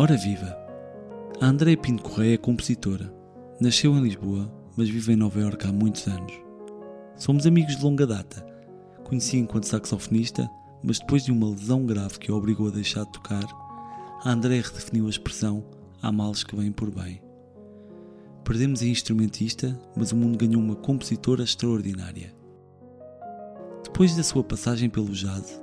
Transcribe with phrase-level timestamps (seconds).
[0.00, 0.56] Ora viva!
[1.40, 3.12] A Andréia Pinto Correia é compositora.
[3.60, 6.32] Nasceu em Lisboa, mas vive em Nova Iorque há muitos anos.
[7.16, 8.46] Somos amigos de longa data.
[9.02, 10.48] Conheci enquanto saxofonista,
[10.84, 13.42] mas depois de uma lesão grave que a obrigou a deixar de tocar,
[14.22, 15.64] a Andréia redefiniu a expressão
[16.00, 17.20] há males que vêm por bem.
[18.44, 22.32] Perdemos a instrumentista, mas o mundo ganhou uma compositora extraordinária.
[23.82, 25.60] Depois da sua passagem pelo jazz,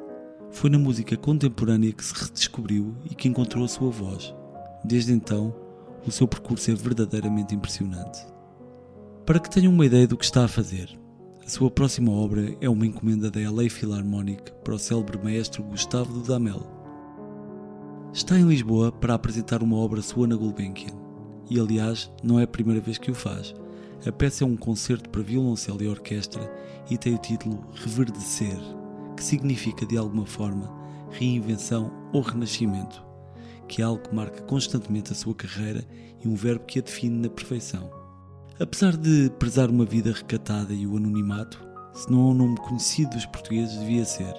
[0.55, 4.33] foi na música contemporânea que se redescobriu e que encontrou a sua voz.
[4.85, 5.53] Desde então,
[6.07, 8.25] o seu percurso é verdadeiramente impressionante.
[9.25, 10.97] Para que tenham uma ideia do que está a fazer,
[11.45, 16.13] a sua próxima obra é uma encomenda da LA Philharmonic para o célebre maestro Gustavo
[16.13, 16.65] Dudamel.
[18.13, 20.95] Está em Lisboa para apresentar uma obra sua na Gulbenkian,
[21.49, 23.53] e aliás, não é a primeira vez que o faz.
[24.07, 26.49] A peça é um concerto para violoncelo e orquestra
[26.89, 28.84] e tem o título Reverdecer
[29.15, 30.71] que significa de alguma forma
[31.11, 33.03] reinvenção ou renascimento,
[33.67, 35.87] que é algo que marca constantemente a sua carreira
[36.23, 37.89] e um verbo que a define na perfeição.
[38.59, 41.61] Apesar de prezar uma vida recatada e o anonimato,
[41.93, 44.33] se não é um nome conhecido dos portugueses, devia ser.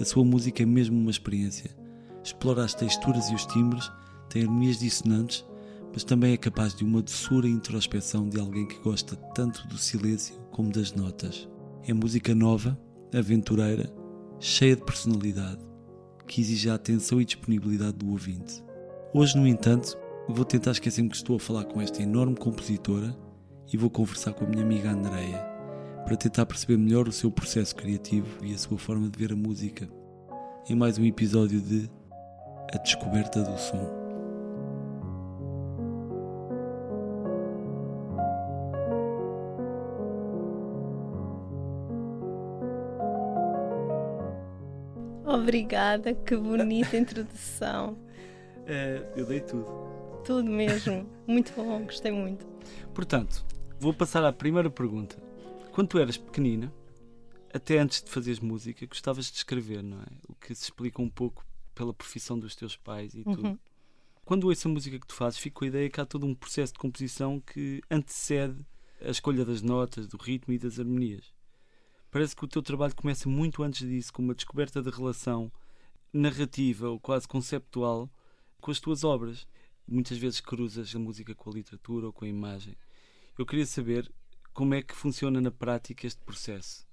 [0.00, 1.70] A sua música é mesmo uma experiência.
[2.22, 3.90] Explora as texturas e os timbres,
[4.28, 5.44] tem harmonias dissonantes,
[5.92, 9.76] mas também é capaz de uma doçura e introspeção de alguém que gosta tanto do
[9.76, 11.48] silêncio como das notas.
[11.86, 12.78] É música nova,
[13.12, 13.92] aventureira,
[14.40, 15.60] cheia de personalidade,
[16.26, 18.64] que exige a atenção e disponibilidade do ouvinte.
[19.12, 23.14] Hoje, no entanto, vou tentar esquecer-me que estou a falar com esta enorme compositora
[23.70, 25.46] e vou conversar com a minha amiga Andreia
[26.04, 29.36] para tentar perceber melhor o seu processo criativo e a sua forma de ver a
[29.36, 29.88] música.
[30.68, 31.90] Em mais um episódio de
[32.72, 33.99] A Descoberta do Som.
[45.40, 47.96] Obrigada, que bonita introdução.
[48.66, 49.66] É, eu dei tudo.
[50.22, 51.08] Tudo mesmo.
[51.26, 52.46] Muito bom, gostei muito.
[52.94, 53.44] Portanto,
[53.78, 55.16] vou passar à primeira pergunta.
[55.72, 56.70] Quando tu eras pequenina,
[57.54, 60.06] até antes de fazeres música, gostavas de escrever, não é?
[60.28, 61.42] O que se explica um pouco
[61.74, 63.42] pela profissão dos teus pais e tudo.
[63.42, 63.58] Uhum.
[64.26, 66.34] Quando ouço a música que tu fazes, fico com a ideia que há todo um
[66.34, 68.60] processo de composição que antecede
[69.00, 71.32] a escolha das notas, do ritmo e das harmonias
[72.10, 75.50] parece que o teu trabalho começa muito antes disso, com uma descoberta de relação
[76.12, 78.10] narrativa ou quase conceptual
[78.60, 79.46] com as tuas obras.
[79.86, 82.76] Muitas vezes cruzas a música com a literatura ou com a imagem.
[83.38, 84.10] Eu queria saber
[84.52, 86.86] como é que funciona na prática este processo.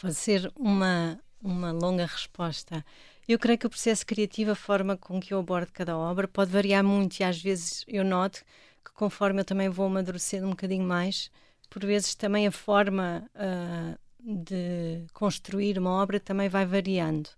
[0.00, 2.84] Pode ser uma, uma longa resposta.
[3.28, 6.50] Eu creio que o processo criativo, a forma com que eu abordo cada obra, pode
[6.50, 8.44] variar muito e às vezes eu noto
[8.84, 11.30] que conforme eu também vou amadurecendo um bocadinho mais,
[11.70, 17.28] por vezes também a forma uh, de construir uma obra também vai variando.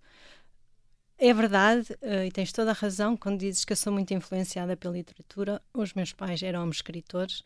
[1.18, 4.76] É verdade, uh, e tens toda a razão quando dizes que eu sou muito influenciada
[4.76, 5.62] pela literatura.
[5.72, 7.42] Os meus pais eram escritores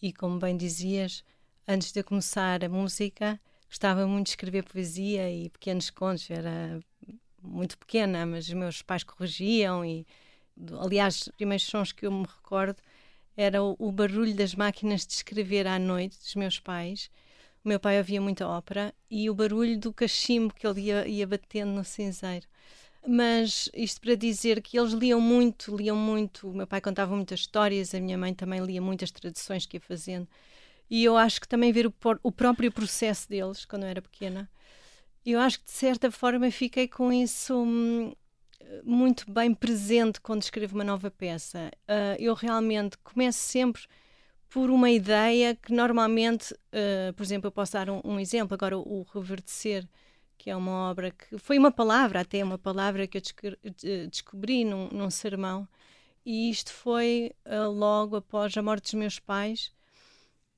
[0.00, 1.24] e, como bem dizias,
[1.66, 6.30] antes de eu começar a música, gostava muito de escrever poesia e pequenos contos.
[6.30, 6.80] Era
[7.42, 10.06] muito pequena, mas os meus pais corrigiam e,
[10.80, 12.80] aliás, os primeiros sons que eu me recordo
[13.36, 17.10] era o barulho das máquinas de escrever à noite dos meus pais
[17.64, 21.26] o meu pai ouvia muita ópera e o barulho do cachimbo que ele ia, ia
[21.26, 22.46] batendo no cinzeiro.
[23.06, 26.50] Mas isto para dizer que eles liam muito, liam muito.
[26.50, 29.80] O meu pai contava muitas histórias, a minha mãe também lia muitas traduções que ia
[29.80, 30.28] fazendo.
[30.90, 34.50] E eu acho que também ver o, o próprio processo deles, quando eu era pequena,
[35.24, 38.12] eu acho que de certa forma fiquei com isso hum,
[38.84, 41.70] muito bem presente quando escrevo uma nova peça.
[41.88, 43.82] Uh, eu realmente começo sempre
[44.50, 48.76] por uma ideia que normalmente, uh, por exemplo, eu posso dar um, um, exemplo, agora
[48.76, 49.88] o, Reverdecer,
[50.36, 53.22] que é uma obra que foi uma palavra, até uma palavra que eu
[54.10, 55.68] descobri num, num sermão,
[56.26, 59.72] e isto foi uh, logo após a morte dos meus pais.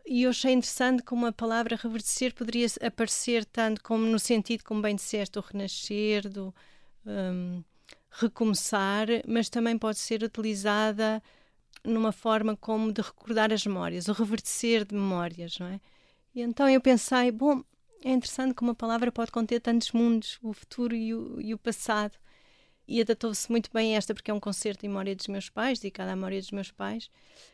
[0.07, 4.83] E eu achei interessante como a palavra reverdecer poderia aparecer tanto como no sentido, como
[4.83, 6.53] bem disseste, do renascer, do
[7.07, 7.63] um,
[8.11, 11.23] recomeçar, mas também pode ser utilizada
[11.85, 15.81] numa forma como de recordar as memórias, o revertecer de memórias, não é?
[16.35, 17.63] E então eu pensei, bom,
[18.05, 21.59] é interessante como uma palavra pode conter tantos mundos, o futuro e o, e o
[21.59, 22.17] passado.
[22.87, 25.79] E adaptou-se muito bem a esta, porque é um concerto em memória dos meus pais,
[25.79, 27.09] dedicado à memória dos meus pais.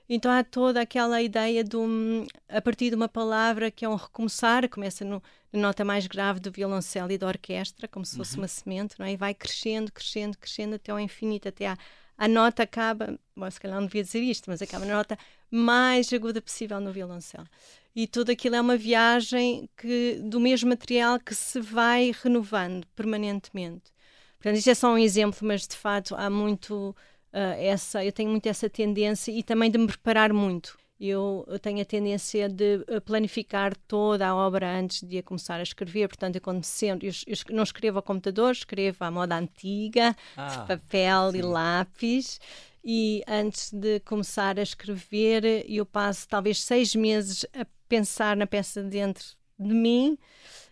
[0.08, 3.94] Então há toda aquela ideia de, um, a partir de uma palavra que é um
[3.94, 5.22] recomeçar, começa no,
[5.52, 8.42] na nota mais grave do violoncelo e da orquestra, como se fosse uhum.
[8.42, 9.12] uma semente, não é?
[9.12, 11.78] e vai crescendo, crescendo, crescendo até ao infinito, até à,
[12.18, 15.16] a nota acaba, bom, se calhar não devia dizer isto, mas acaba na nota
[15.50, 17.46] mais aguda possível no violoncelo.
[17.94, 23.92] E tudo aquilo é uma viagem que, do mesmo material que se vai renovando permanentemente.
[24.36, 26.94] Portanto, isto é só um exemplo, mas de fato há muito
[27.32, 30.78] essa, eu tenho muito essa tendência e também de me preparar muito.
[31.00, 35.62] Eu, eu tenho a tendência de planificar toda a obra antes de a começar a
[35.62, 40.16] escrever, portanto, eu quando sento, eu, eu não escrevo ao computador, escrevo à moda antiga,
[40.36, 41.38] ah, de papel sim.
[41.38, 42.40] e lápis,
[42.84, 48.82] e antes de começar a escrever, eu passo talvez seis meses a pensar na peça
[48.82, 49.24] dentro
[49.58, 50.18] de mim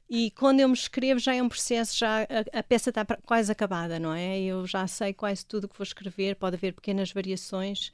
[0.09, 3.51] e quando eu me escrevo já é um processo, já a, a peça está quase
[3.51, 4.41] acabada, não é?
[4.41, 7.93] Eu já sei quase tudo que vou escrever, pode haver pequenas variações,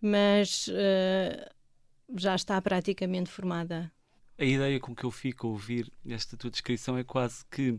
[0.00, 1.50] mas uh,
[2.16, 3.90] já está praticamente formada.
[4.38, 7.78] A ideia com que eu fico a ouvir esta tua descrição é quase que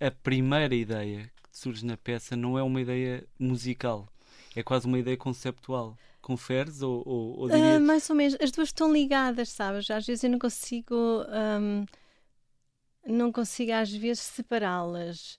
[0.00, 4.08] a primeira ideia que surge na peça não é uma ideia musical,
[4.54, 5.96] é quase uma ideia conceptual.
[6.20, 7.80] Conferes ou, ou, ou dirias...
[7.80, 8.36] uh, Mais ou menos.
[8.40, 9.90] As duas estão ligadas, sabes?
[9.90, 10.94] Às vezes eu não consigo...
[10.94, 11.84] Um,
[13.04, 15.36] não consigo às vezes separá-las.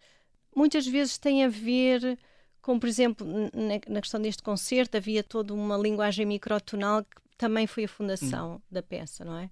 [0.54, 2.20] Muitas vezes tem a ver
[2.62, 7.68] com, por exemplo, na, na, questão deste concerto, havia toda uma linguagem microtonal que também
[7.68, 8.62] foi a fundação hum.
[8.70, 9.50] da peça, não é?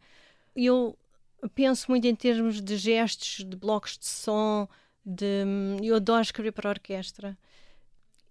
[0.55, 0.97] Eu
[1.55, 4.67] penso muito em termos de gestos, de blocos de som,
[5.05, 5.43] de,
[5.81, 7.37] eu adoro escrever para a orquestra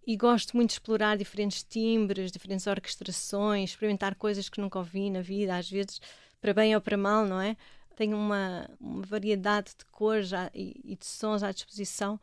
[0.07, 5.21] e gosto muito de explorar diferentes timbres, diferentes orquestrações, experimentar coisas que nunca ouvi na
[5.21, 6.01] vida, às vezes
[6.41, 7.57] para bem ou para mal, não é?
[7.97, 12.19] Tenho uma, uma variedade de cores e, e, de sons à disposição.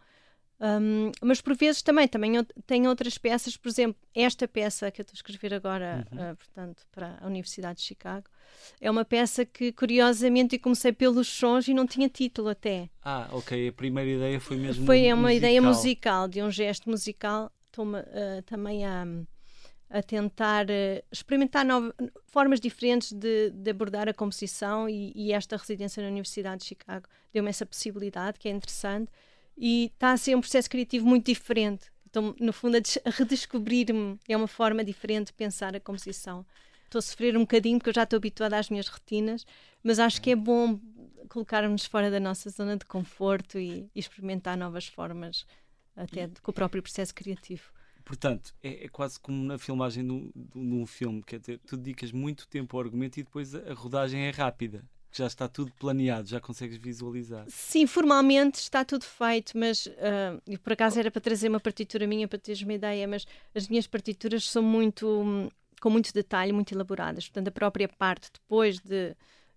[0.59, 2.33] Um, mas por vezes também, também
[2.65, 6.31] tenho outras peças, por exemplo, esta peça que eu estou a escrever agora, uhum.
[6.31, 8.25] uh, portanto, para a Universidade de Chicago,
[8.81, 12.89] é uma peça que, curiosamente, eu comecei pelos sons e não tinha título até.
[13.03, 13.67] Ah, ok.
[13.67, 14.85] A primeira ideia foi mesmo.
[14.85, 15.37] Foi uma musical.
[15.37, 19.05] ideia musical, de um gesto musical estou uh, também a,
[19.89, 21.93] a tentar uh, experimentar novas,
[22.25, 27.07] formas diferentes de, de, abordar a composição e, e, esta residência na Universidade de Chicago
[27.31, 29.11] deu-me essa possibilidade que é interessante
[29.57, 31.91] e está a ser um processo criativo muito diferente.
[32.05, 34.19] Estou, no fundo, a, redescobrir-me.
[34.27, 36.45] É uma forma diferente de pensar a composição.
[36.85, 39.45] Estou a sofrer um bocadinho porque eu já estou habituada às minhas rotinas,
[39.83, 40.79] mas acho que é bom
[41.29, 45.45] colocarmos fora da nossa zona de conforto e, e experimentar novas formas
[45.95, 47.71] até com o próprio processo criativo.
[48.05, 52.47] Portanto, é, é, quase como na filmagem de um filme, quer dizer, tu dedicas muito
[52.47, 54.85] tempo ao argumento e depois a rodagem é rápida.
[55.17, 57.45] Já está tudo planeado, já consegues visualizar.
[57.47, 62.27] Sim, formalmente está tudo feito, mas uh, por acaso era para trazer uma partitura minha
[62.27, 63.25] para teres uma ideia, mas
[63.55, 67.27] as minhas partituras são muito com muito detalhe, muito elaboradas.
[67.27, 69.15] Portanto, a própria parte depois de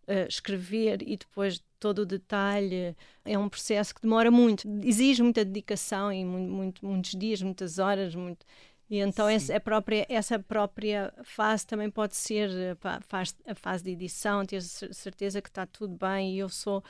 [0.08, 2.94] uh, escrever e depois todo o detalhe.
[3.24, 7.78] É um processo que demora muito, exige muita dedicação e muito, muito muitos dias, muitas
[7.78, 8.44] horas, muito.
[8.90, 13.90] E então essa própria, essa própria fase também pode ser a fase, a fase de
[13.90, 16.34] edição, ter certeza que está tudo bem.
[16.34, 16.82] E eu sou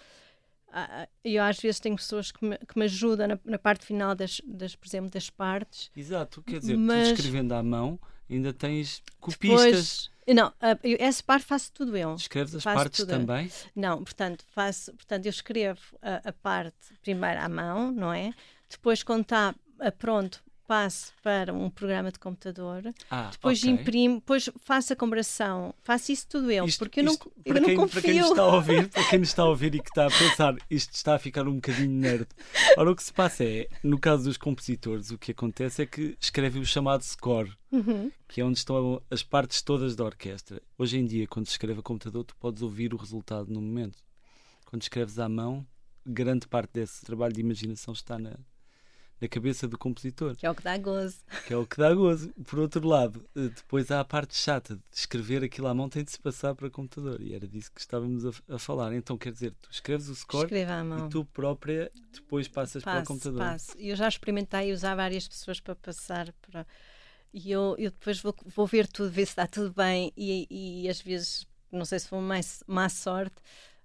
[1.24, 4.40] eu às vezes tenho pessoas que me, que me ajudam na, na, parte final das,
[4.46, 5.90] das, por exemplo, das partes.
[5.96, 7.08] Exato, quer dizer, mas...
[7.08, 7.98] tu escrevendo à mão
[8.30, 10.10] ainda tens copistas.
[10.24, 10.52] Depois, não,
[10.98, 12.14] essa parte faço tudo eu.
[12.14, 13.46] Escreves as faço partes também?
[13.46, 13.52] Eu.
[13.74, 18.32] Não, portanto, faço, portanto, eu escrevo a, a, parte primeiro à mão, não é?
[18.68, 19.54] Depois, quando está
[19.98, 23.72] pronto, passo para um programa de computador, ah, depois okay.
[23.72, 27.64] imprimo, depois faço a comparação, faço isso tudo eu, isto, porque eu não, eu não
[27.64, 28.00] quem, confio.
[28.00, 30.10] Para quem nos está a ouvir, para quem está a ouvir e que está a
[30.10, 32.28] pensar, isto está a ficar um bocadinho nerd.
[32.78, 36.16] Ora, o que se passa é, no caso dos compositores, o que acontece é que
[36.20, 38.12] escrevem o chamado score, uhum.
[38.28, 40.62] que é onde estão as partes todas da orquestra.
[40.78, 43.98] Hoje em dia, quando se escreve a computador, tu podes ouvir o resultado no momento.
[44.66, 45.66] Quando escreves à mão,
[46.06, 48.38] grande parte desse trabalho de imaginação está na,
[49.20, 50.34] na cabeça do compositor.
[50.34, 51.18] Que é o que dá gozo.
[51.46, 52.32] Que é o que dá gozo.
[52.46, 56.02] Por outro lado, eh, depois há a parte chata de escrever aquilo à mão, tem
[56.02, 57.20] de se passar para o computador.
[57.20, 58.94] E era disso que estávamos a, a falar.
[58.94, 63.06] Então, quer dizer, tu escreves o score e tu própria depois passas passo, para o
[63.06, 63.38] computador.
[63.38, 63.76] Passo.
[63.78, 66.66] Eu já experimentei usar várias pessoas para passar para.
[67.32, 70.12] E eu, eu depois vou, vou ver tudo, ver se está tudo bem.
[70.16, 73.36] E, e, e às vezes, não sei se foi mais má sorte,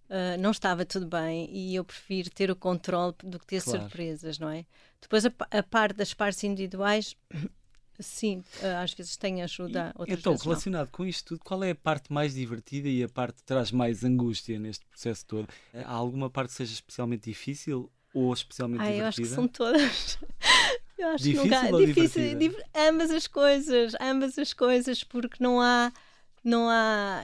[0.07, 3.81] Uh, não estava tudo bem e eu prefiro ter o controle do que ter claro.
[3.81, 4.63] surpresas, não é?
[5.01, 7.15] Depois a, a parte das partes individuais,
[7.99, 10.91] sim, uh, às vezes tem ajuda, e, outras Então, relacionado não.
[10.91, 14.03] com isto tudo, qual é a parte mais divertida e a parte que traz mais
[14.03, 15.49] angústia neste processo todo?
[15.73, 19.03] Há alguma parte que seja especialmente difícil ou especialmente Ai, divertida?
[19.03, 20.19] Eu acho que são todas.
[20.97, 25.43] Eu acho difícil que nunca, ou difícil, div, ambas as coisas, ambas as coisas, porque
[25.43, 25.91] não há,
[26.41, 27.21] não há,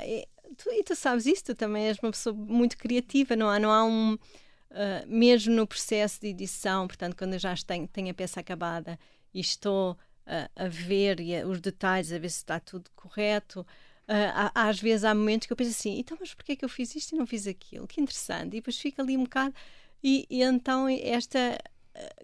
[0.58, 3.72] tu, e tu sabes isso, tu também és uma pessoa muito criativa, não há, não
[3.72, 4.14] há um.
[4.14, 8.98] Uh, mesmo no processo de edição, portanto, quando eu já tenho, tenho a peça acabada
[9.34, 13.62] e estou uh, a ver e a, os detalhes, a ver se está tudo correto,
[13.62, 16.70] uh, às vezes há momentos que eu penso assim, então, mas porquê é que eu
[16.70, 17.86] fiz isto e não fiz aquilo?
[17.86, 18.48] Que interessante.
[18.48, 19.54] E depois fica ali um bocado.
[20.02, 21.58] E, e então esta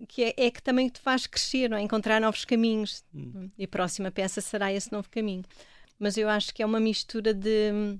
[0.08, 1.82] que é, é, que também te faz crescer, não é?
[1.82, 3.04] encontrar novos caminhos.
[3.14, 3.50] Hum.
[3.58, 5.44] E a próxima peça será esse novo caminho.
[6.00, 8.00] Mas eu acho que é uma mistura de,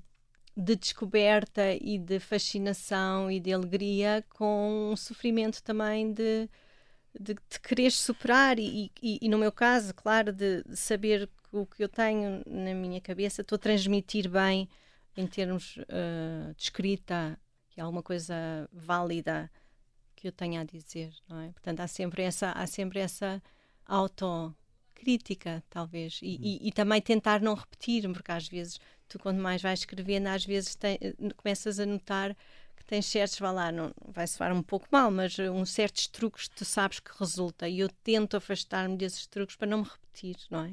[0.60, 6.50] de descoberta e de fascinação e de alegria com um sofrimento também de,
[7.18, 11.56] de, de querer superar e, e, e, no meu caso, claro, de, de saber que
[11.56, 14.68] o que eu tenho na minha cabeça estou a transmitir bem
[15.16, 17.38] em termos uh, de escrita,
[17.70, 18.34] que é alguma coisa
[18.72, 19.48] válida
[20.16, 21.52] que eu tenha a dizer, não é?
[21.52, 23.40] Portanto, há sempre essa, há sempre essa
[23.86, 26.38] autocrítica, talvez, e, uhum.
[26.42, 30.44] e, e, também tentar não repetir, porque às vezes tu, quando mais vais escrevendo, às
[30.44, 30.98] vezes tem,
[31.36, 32.36] começas a notar
[32.76, 36.48] que tens certos, vá lá, não, vai soar um pouco mal, mas uns certos truques
[36.48, 40.36] que tu sabes que resulta, e eu tento afastar-me desses truques para não me repetir,
[40.50, 40.72] não é?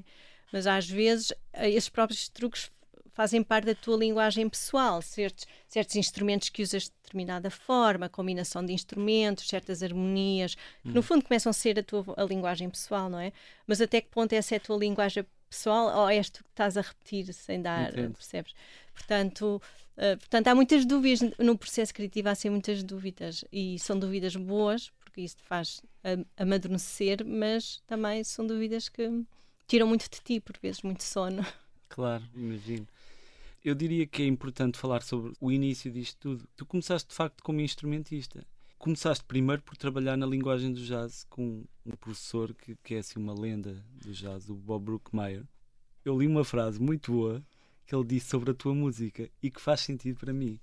[0.51, 2.71] Mas às vezes esses próprios truques
[3.15, 8.63] fazem parte da tua linguagem pessoal, certos, certos instrumentos que usas de determinada forma, combinação
[8.63, 10.93] de instrumentos, certas harmonias, que hum.
[10.93, 13.31] no fundo começam a ser a tua a linguagem pessoal, não é?
[13.65, 16.77] Mas até que ponto essa é a tua linguagem pessoal ou és tu que estás
[16.77, 18.13] a repetir sem dar, Entendo.
[18.13, 18.53] percebes?
[18.93, 19.61] Portanto,
[19.97, 24.35] uh, portanto, há muitas dúvidas no processo criativo, há assim muitas dúvidas e são dúvidas
[24.35, 25.81] boas, porque isso te faz
[26.37, 29.25] amadurecer, mas também são dúvidas que
[29.67, 31.45] tiram muito de ti, por vezes, muito sono.
[31.87, 32.85] Claro, imagino.
[33.63, 36.49] Eu diria que é importante falar sobre o início disto tudo.
[36.57, 38.45] Tu começaste de facto como instrumentista.
[38.77, 43.19] Começaste primeiro por trabalhar na linguagem do jazz com um professor que, que é assim
[43.19, 45.43] uma lenda do jazz, o Bob Brookmeyer.
[46.03, 47.43] Eu li uma frase muito boa
[47.85, 50.59] que ele disse sobre a tua música e que faz sentido para mim.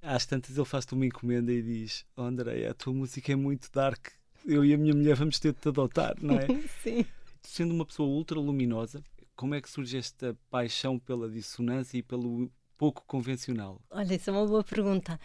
[0.00, 3.70] Às tantas ele faz-te uma encomenda e diz: oh, André, a tua música é muito
[3.72, 4.08] dark.
[4.46, 6.46] Eu e a minha mulher vamos ter de te adotar, não é?
[6.82, 7.04] Sim.
[7.42, 9.02] Sendo uma pessoa ultra luminosa,
[9.36, 13.80] como é que surge esta paixão pela dissonância e pelo pouco convencional?
[13.90, 15.18] Olha, isso é uma boa pergunta.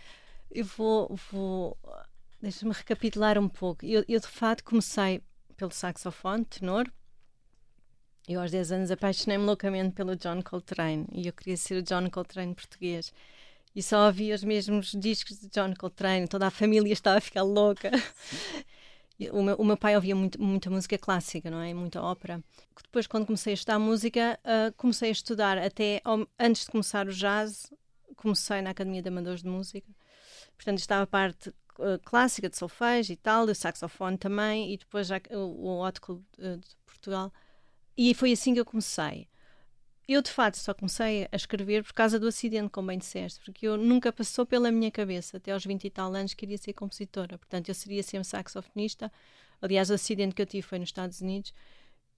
[0.53, 1.15] Eu vou.
[1.31, 1.77] vou
[2.41, 3.85] Deixa-me recapitular um pouco.
[3.85, 5.21] Eu, eu, de fato, comecei
[5.55, 6.91] pelo saxofone, tenor.
[8.27, 12.09] Eu, aos 10 anos, apaixonei-me loucamente pelo John Coltrane e eu queria ser o John
[12.09, 13.13] Coltrane português.
[13.75, 17.43] E só havia os mesmos discos de John Coltrane, toda a família estava a ficar
[17.43, 17.91] louca.
[19.31, 21.73] O meu, o meu pai ouvia muito, muita música clássica, não é?
[21.73, 22.43] Muita ópera.
[22.83, 27.07] Depois, quando comecei a estudar música, uh, comecei a estudar até ao, antes de começar
[27.07, 27.71] o jazz,
[28.17, 29.87] comecei na Academia de Amadores de Música.
[30.63, 35.07] Portanto, estava a parte uh, clássica de solfejo e tal, o saxofone também, e depois
[35.07, 37.33] já, o, o Hot Club de, de Portugal.
[37.97, 39.27] E foi assim que eu comecei.
[40.07, 43.67] Eu, de fato, só comecei a escrever por causa do acidente, como bem disseste, porque
[43.67, 47.37] eu nunca passou pela minha cabeça, até aos 20 e tal anos, queria ser compositora.
[47.37, 49.11] Portanto, eu seria sempre saxofonista.
[49.61, 51.53] Aliás, o acidente que eu tive foi nos Estados Unidos.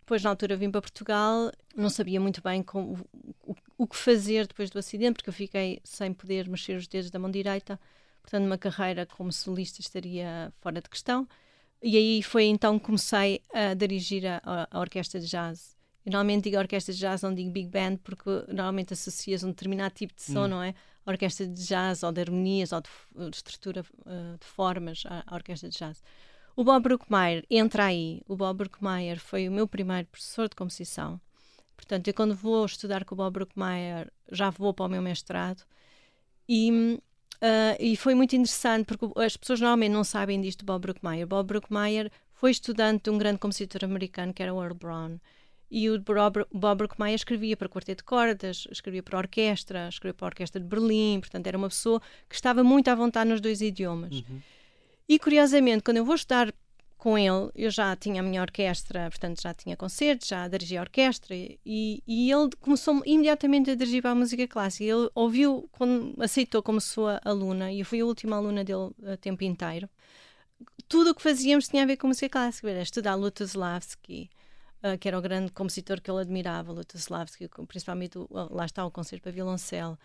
[0.02, 3.08] Depois, na altura, vim para Portugal, não sabia muito bem como,
[3.42, 7.10] o, o que fazer depois do acidente, porque eu fiquei sem poder mexer os dedos
[7.10, 7.80] da mão direita.
[8.26, 11.28] Portanto, uma carreira como solista estaria fora de questão.
[11.82, 16.44] E aí foi então que comecei a dirigir a, a orquestra de jazz eu normalmente
[16.44, 20.22] digo orquestra de jazz, não digo big band, porque normalmente associas um determinado tipo de
[20.22, 20.50] som, hum.
[20.50, 20.76] não é?
[21.04, 22.90] Orquestra de jazz, ou de harmonias, ou de,
[23.30, 26.04] de estrutura uh, de formas, a, a, orquestra de jazz.
[26.56, 28.22] O Bob Brookmeyer entra aí.
[28.28, 31.20] O Bob Brookmeyer foi o meu primeiro professor de composição.
[31.76, 35.64] Portanto, eu quando vou estudar com o Bob Brookmeyer, já vou para o meu mestrado.
[36.48, 37.02] E,
[37.42, 41.28] uh, e foi muito interessante, porque as pessoas normalmente não sabem disto do Bob Brookmeyer.
[41.28, 45.18] Bob Brookmeyer foi estudante de um grande compositor americano, que era o Earl Brown.
[45.70, 50.28] E o Bob, Bob Brookmeyer escrevia para quarteto de cordas, escrevia para orquestra, escrevia para
[50.28, 53.62] a orquestra de Berlim, portanto era uma pessoa que estava muito à vontade nos dois
[53.62, 54.16] idiomas.
[54.16, 54.42] Uhum.
[55.08, 56.54] E curiosamente, quando eu vou estar
[57.06, 60.82] com ele, eu já tinha a minha orquestra, portanto já tinha concertos, já dirigia a
[60.82, 64.86] orquestra e, e ele começou imediatamente a dirigir para a música clássica.
[64.86, 69.18] Ele ouviu, quando aceitou como sua aluna, e eu fui a última aluna dele a
[69.18, 69.88] tempo inteiro.
[70.88, 74.32] Tudo o que fazíamos tinha a ver com música clássica, era estudar Lutoslavski,
[74.84, 78.90] uh, que era o grande compositor que ele admirava, Lutoslavski, principalmente o, lá está o
[78.90, 79.96] concerto para violoncelo.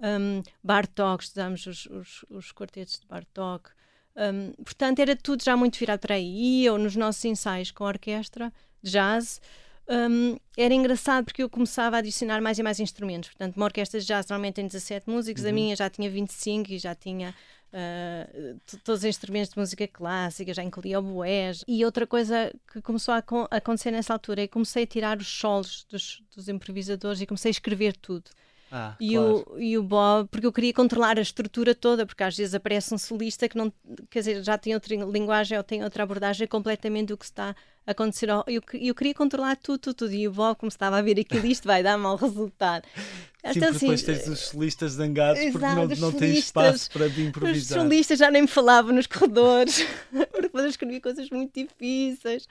[0.00, 3.70] Um, Bartók, estudamos os, os, os quartetos de Bartók.
[4.18, 6.26] Um, portanto, era tudo já muito virado para aí.
[6.26, 9.40] E eu, nos nossos ensaios com a orquestra, jazz,
[9.88, 13.30] um, era engraçado porque eu começava a adicionar mais e mais instrumentos.
[13.30, 15.50] Portanto, uma orquestra de jazz normalmente tem 17 músicos, uhum.
[15.50, 17.34] a minha já tinha 25 e já tinha
[17.70, 21.62] Uh, todos os instrumentos de música clássica, já incluía oboés.
[21.68, 25.84] E outra coisa que começou a, acontecer nessa altura que comecei a tirar os solos
[25.88, 28.30] dos, dos, improvisadores e comecei a escrever tudo.
[28.70, 29.46] Ah, e, claro.
[29.50, 32.92] o, e o Bob, porque eu queria controlar a estrutura toda, porque às vezes aparece
[32.94, 33.72] um solista que não,
[34.10, 37.56] quer dizer, já tem outra linguagem ou tem outra abordagem completamente do que está
[37.86, 38.28] a acontecer.
[38.28, 40.12] Eu, eu queria controlar tudo, tudo, tudo.
[40.12, 42.86] E o Bob, como estava a ver aquilo, isto vai dar mau resultado.
[43.52, 47.22] Sim, então, assim, depois tens os solistas zangados porque não, não tens espaço para te
[47.22, 47.78] improvisar.
[47.78, 52.48] Os solistas já nem me falavam nos corredores, porque depois eu escrevia coisas muito difíceis.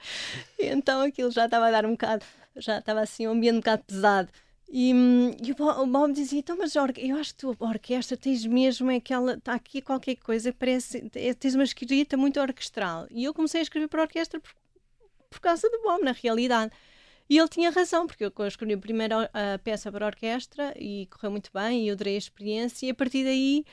[0.58, 2.24] E então aquilo já estava a dar um bocado,
[2.56, 4.28] já estava assim um ambiente um bocado pesado.
[4.70, 4.92] E,
[5.42, 6.82] e o Bob dizia: Então, mas eu
[7.16, 9.34] acho que a orquestra, tens mesmo aquela.
[9.34, 11.10] Está aqui qualquer coisa parece.
[11.14, 13.06] É, tens uma escrita muito orquestral.
[13.10, 14.54] E eu comecei a escrever para a orquestra por,
[15.30, 16.72] por causa do Bob, na realidade.
[17.30, 21.06] E ele tinha razão, porque eu escrevi a primeira a peça para a orquestra e
[21.06, 23.64] correu muito bem, e eu adorei a experiência, e a partir daí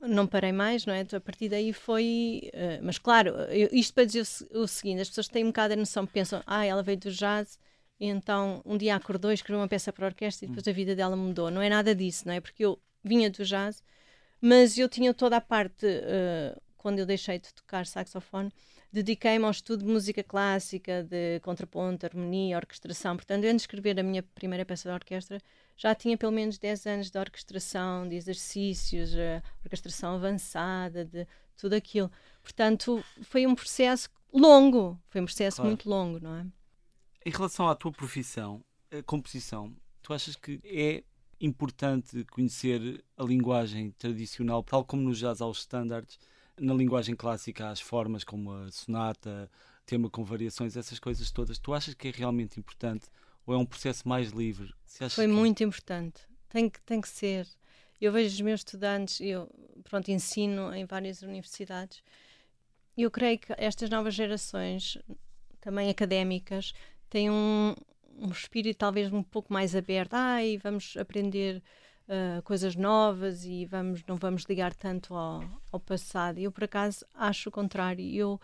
[0.00, 1.06] não parei mais, não é?
[1.12, 2.50] A partir daí foi.
[2.54, 4.22] Uh, mas claro, eu, isto para dizer
[4.52, 7.10] o, o, seguinte: as pessoas têm um bocado a noção, pensam, ah, ela veio do
[7.10, 7.58] jazz
[8.00, 10.72] e então um dia acordou e escreveu uma peça para a orquestra e depois a
[10.72, 11.50] vida dela mudou.
[11.50, 12.40] Não é nada disso, não é?
[12.40, 13.82] Porque eu vinha do jazz,
[14.40, 18.52] mas eu tinha toda a parte, uh, quando eu deixei de tocar saxofone,
[18.92, 23.16] dediquei-me ao estudo de música clássica, de contraponto, harmonia, orquestração.
[23.16, 25.40] Portanto, antes de escrever a minha primeira peça de orquestra,
[25.76, 31.26] já tinha pelo menos 10 anos de orquestração, de exercícios, uh, orquestração avançada, de
[31.56, 32.10] tudo aquilo.
[32.42, 35.70] Portanto, foi um processo longo, foi um processo claro.
[35.70, 36.46] muito longo, não é?
[37.28, 41.04] Em relação à tua profissão, a composição, tu achas que é
[41.38, 46.18] importante conhecer a linguagem tradicional, tal como no jazz aos standards,
[46.58, 49.50] na linguagem clássica há as formas como a sonata,
[49.84, 51.58] tema com variações, essas coisas todas.
[51.58, 53.08] Tu achas que é realmente importante
[53.44, 54.72] ou é um processo mais livre?
[55.10, 55.30] Foi que...
[55.30, 56.22] muito importante.
[56.48, 57.46] Tem que, tem que ser.
[58.00, 59.50] Eu vejo os meus estudantes, eu
[59.84, 62.02] pronto, ensino em várias universidades.
[62.96, 64.96] Eu creio que estas novas gerações,
[65.60, 66.72] também académicas,
[67.08, 67.74] tem um,
[68.18, 70.14] um espírito talvez um pouco mais aberto.
[70.14, 71.62] Ai, vamos aprender
[72.08, 76.38] uh, coisas novas e vamos, não vamos ligar tanto ao, ao passado.
[76.38, 78.04] Eu, por acaso, acho o contrário.
[78.14, 78.40] Eu,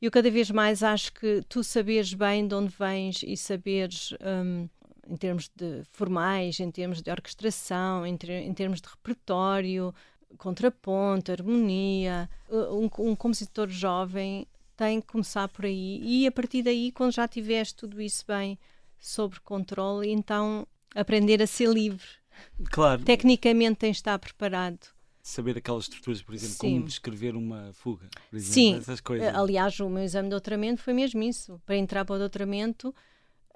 [0.00, 4.12] eu cada vez mais acho que tu saberes bem de onde vens e saberes.
[4.20, 4.68] Um,
[5.08, 9.94] em termos de formais, em termos de orquestração, em, em termos de repertório,
[10.36, 12.28] contraponto, harmonia.
[12.50, 17.26] Um, um compositor jovem tem que começar por aí e a partir daí, quando já
[17.26, 18.58] tiveste tudo isso bem
[18.98, 22.06] sob controle, então aprender a ser livre.
[22.70, 23.02] Claro.
[23.02, 24.78] Tecnicamente tens de estar preparado.
[25.22, 26.74] Saber aquelas estruturas, por exemplo, Sim.
[26.74, 28.74] como descrever uma fuga, por exemplo, Sim.
[28.76, 29.34] essas coisas.
[29.34, 31.60] Aliás, o meu exame de doutoramento foi mesmo isso.
[31.66, 32.94] Para entrar para o doutoramento,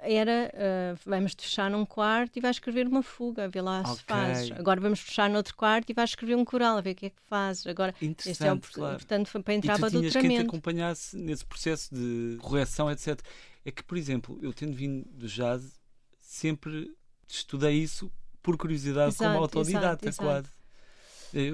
[0.03, 3.95] era uh, vamos fechar num quarto e vais escrever uma fuga, a ver lá okay.
[3.95, 4.53] se fazes.
[4.53, 7.11] Agora vamos fechar noutro quarto e vais escrever um coral, a ver o que é
[7.11, 7.67] que fazes.
[7.67, 8.97] Agora, este é o, claro.
[8.97, 10.35] portanto, foi para entrar para tinhas doutoramento.
[10.35, 13.21] quem te acompanhasse nesse processo de correção, etc.
[13.65, 15.79] É que, por exemplo, eu tendo vindo do jazz,
[16.19, 16.95] sempre
[17.29, 18.11] estudei isso
[18.43, 20.49] por curiosidade exato, como autodidata, exato, quase.
[20.49, 20.61] Exato.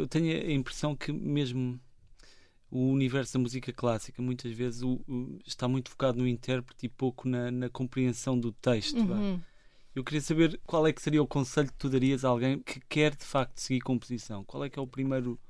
[0.02, 1.78] Eu tenho a impressão que mesmo
[2.70, 6.88] o universo da música clássica muitas vezes o, o, está muito focado no intérprete e
[6.88, 8.98] pouco na, na compreensão do texto.
[8.98, 9.40] Uhum.
[9.94, 12.81] Eu queria saber qual é que seria o conselho que tu darias a alguém que
[12.81, 14.44] quer de facto seguir composição.
[14.44, 15.40] Qual é que é o primeiro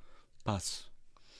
[0.44, 0.88] passo?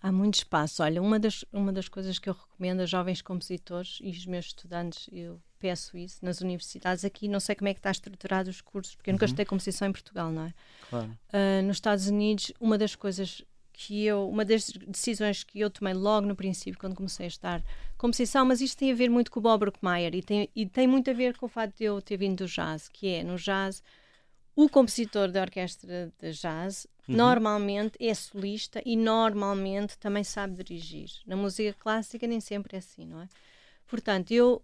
[0.03, 0.83] Há muito espaço.
[0.83, 4.47] Olha, uma das, uma das coisas que eu recomendo a jovens compositores e os meus
[4.47, 8.61] estudantes, eu peço isso nas universidades aqui, não sei como é que está estruturado os
[8.61, 9.29] cursos, porque eu nunca uhum.
[9.29, 10.55] estudei composição em Portugal, não é?
[10.91, 11.19] Claro.
[11.29, 13.43] Uh, nos Estados Unidos, uma das coisas
[13.79, 17.63] que eu, uma das decisões que eu tomei logo no princípio, quando comecei a estar
[17.99, 20.87] composição, mas isto tem a ver muito com o Bob Brookmeyer e tem, e tem
[20.87, 23.37] muito a ver com o fato de eu ter vindo do jazz, que é, no
[23.37, 23.83] jazz,
[24.55, 27.17] o compositor da orquestra de jazz uhum.
[27.17, 31.11] normalmente é solista e normalmente também sabe dirigir.
[31.27, 33.29] Na música clássica nem sempre é assim, não é?
[33.87, 34.63] Portanto, eu,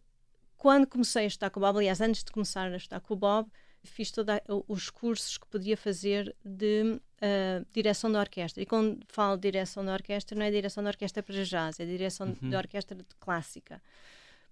[0.56, 3.16] quando comecei a estar com o Bob, aliás, antes de começar a estar com o
[3.16, 3.46] Bob,
[3.84, 4.34] fiz todos
[4.66, 8.62] os cursos que podia fazer de uh, direção da orquestra.
[8.62, 11.84] E quando falo de direção da orquestra, não é direção da orquestra para jazz, é
[11.84, 12.50] direção uhum.
[12.50, 13.82] da orquestra clássica.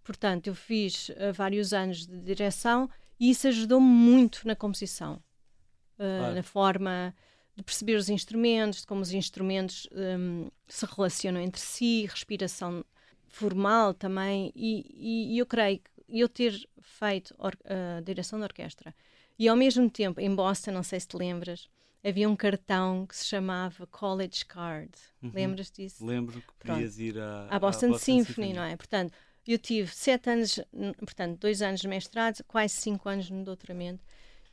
[0.04, 5.96] Portanto, eu fiz uh, vários anos de direção e isso ajudou-me muito na composição, uh,
[5.96, 6.34] claro.
[6.34, 7.14] na forma
[7.56, 12.84] de perceber os instrumentos, de como os instrumentos um, se relacionam entre si, respiração
[13.28, 14.50] formal também.
[14.54, 18.94] E, e eu creio que eu ter feito a direção da orquestra
[19.40, 21.66] e ao mesmo tempo, em Boston, não sei se te lembras,
[22.04, 24.90] havia um cartão que se chamava College Card.
[25.22, 25.30] Uhum.
[25.34, 26.04] Lembras disso?
[26.04, 28.76] Lembro que podias ir à, à Boston, Boston Symphony, Symphony, não é?
[28.76, 29.12] Portanto,
[29.46, 30.60] eu tive sete anos,
[30.98, 34.04] portanto, dois anos de mestrado, quase cinco anos no doutoramento,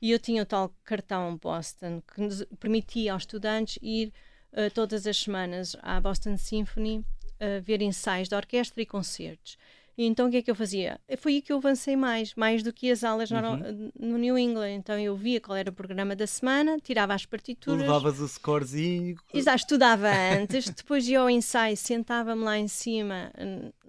[0.02, 4.14] e eu tinha o tal cartão Boston que nos permitia aos estudantes ir
[4.54, 9.58] uh, todas as semanas à Boston Symphony uh, ver ensaios de orquestra e concertos.
[9.98, 11.00] E então o que é que eu fazia?
[11.18, 13.92] Foi aí que eu avancei mais, mais do que as aulas uhum.
[14.00, 14.74] no New England.
[14.74, 17.82] Então eu via qual era o programa da semana, tirava as partituras.
[17.82, 19.18] Levavas o scorezinho.
[19.34, 20.08] Exato, estudava
[20.40, 23.32] antes, depois ia ao ensaio, sentava-me lá em cima,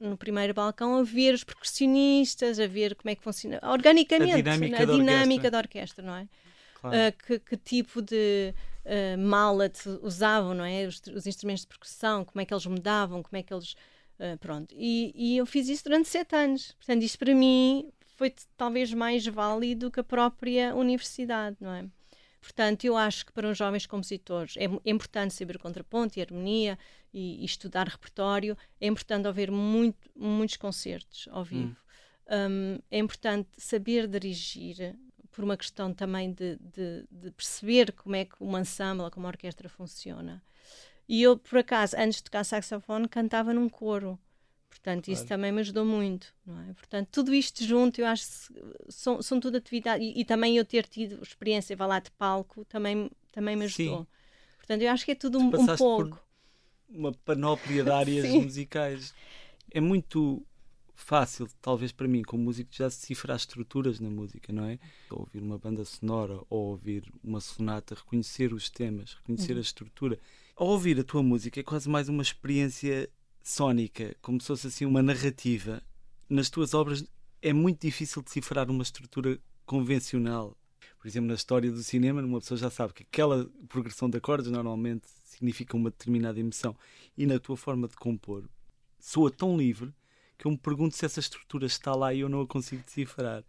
[0.01, 4.37] no primeiro balcão, a ver os percussionistas, a ver como é que funciona, organicamente, a
[4.37, 5.51] dinâmica, a da, dinâmica orquestra.
[5.51, 6.29] da orquestra, não é?
[6.81, 6.97] Claro.
[6.97, 8.55] Uh, que, que, tipo de
[8.87, 10.87] uh, mallet usavam, não é?
[10.87, 13.75] Os, os instrumentos de percussão, como é que eles mudavam, como é que eles
[14.19, 14.75] Uh, pronto.
[14.77, 16.73] E, e, eu fiz isso durante sete anos.
[16.73, 21.87] Portanto, isto para mim foi talvez mais válido que a própria universidade, não é?
[22.41, 26.79] Portanto, eu acho que para os jovens compositores é, é importante saber contraponto e harmonia
[27.13, 28.57] e, e, estudar repertório.
[28.81, 31.45] É importante ouvir muito, muitos concertos ao hum.
[31.45, 31.77] vivo.
[32.31, 32.49] Hum.
[32.51, 34.95] Um, é importante saber dirigir
[35.31, 39.31] por uma questão também de, de, de, perceber como é que uma ensemble, como a
[39.31, 40.43] orquestra funciona.
[41.09, 44.19] E eu, por acaso, antes de tocar saxofone, cantava num coro.
[44.69, 45.19] Portanto, claro.
[45.19, 46.73] isso também me ajudou muito, não é?
[46.75, 50.07] Portanto, tudo isto junto, eu acho que são, são tudo atividades.
[50.07, 54.01] E, e, também eu ter tido experiência, vá lá, de palco, também, também me ajudou.
[54.01, 54.07] Sim.
[54.59, 56.21] Portanto, eu acho que é tudo um, um pouco.
[56.89, 59.15] uma panóplia de áreas musicais.
[59.71, 60.47] É muito
[60.99, 64.79] fácil, talvez para mim, como músico, já decifrar estruturas na música, não é?
[65.11, 69.59] Ouvir uma banda sonora ou ouvir uma sonata, reconhecer os temas, reconhecer uhum.
[69.59, 70.19] a estrutura
[70.59, 73.09] ao ouvir a tua música é quase mais uma experiência
[73.45, 75.81] sónica, como se fosse assim uma narrativa.
[76.29, 77.05] Nas tuas obras
[77.41, 80.57] é muito difícil decifrar uma estrutura convencional.
[80.99, 84.51] Por exemplo, na história do cinema, uma pessoa já sabe que aquela progressão de acordes
[84.51, 86.77] normalmente significa uma determinada emoção.
[87.17, 88.43] E na tua forma de compor,
[88.99, 89.95] soa tão livre
[90.39, 93.43] que eu me pergunto se essa estrutura está lá e eu não a consigo decifrar.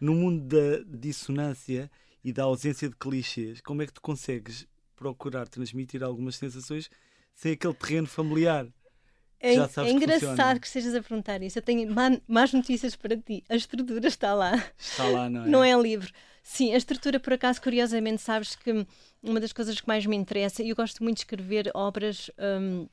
[0.00, 1.90] No mundo da dissonância
[2.22, 4.66] e da ausência de clichês, como é que tu consegues
[4.96, 6.90] procurar transmitir algumas sensações
[7.34, 8.66] sem aquele terreno familiar.
[9.40, 11.58] É, é engraçado que, que estejas a perguntar isso.
[11.58, 11.94] Eu tenho
[12.26, 13.44] más notícias para ti.
[13.48, 14.54] A estrutura está lá.
[14.78, 15.48] Está lá, não é?
[15.48, 16.10] Não é livre.
[16.42, 18.86] Sim, a estrutura, por acaso, curiosamente, sabes que
[19.22, 22.30] uma das coisas que mais me interessa, e eu gosto muito de escrever obras.
[22.38, 22.88] Hum,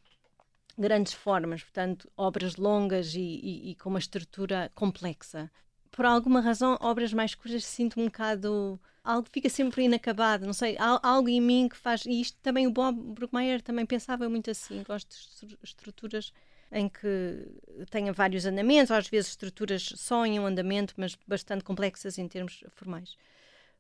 [0.78, 5.52] grandes formas, portanto, obras longas e, e, e, com uma estrutura complexa.
[5.92, 10.78] Por alguma razão, obras mais cujas sinto um bocado algo fica sempre inacabado, não sei,
[10.80, 12.06] algo em mim que faz.
[12.06, 14.84] E isto também o Bob Brookmeyer também pensava muito assim.
[14.84, 16.32] Gosto de estruturas
[16.72, 17.48] em que
[17.90, 22.64] tenha vários andamentos, às vezes estruturas só em um andamento, mas bastante complexas em termos
[22.70, 23.18] formais.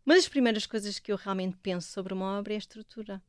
[0.05, 3.21] Uma das primeiras coisas que eu realmente penso sobre uma obra é a estrutura.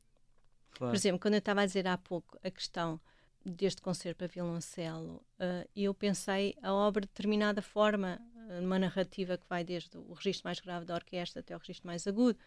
[0.73, 0.91] Claro.
[0.91, 2.99] Por exemplo, quando eu estava a dizer há pouco a questão
[3.45, 8.21] deste concerto para violoncelo, uh, eu pensei a obra de determinada forma,
[8.61, 12.07] uma narrativa que vai desde o registro mais grave da orquestra até o registro mais
[12.07, 12.39] agudo,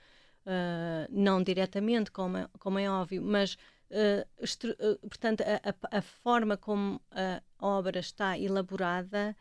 [0.45, 3.55] uh, não diretamente, como é, como é óbvio, mas
[3.89, 9.36] uh, portanto a, a, a, forma como a obra está elaborada,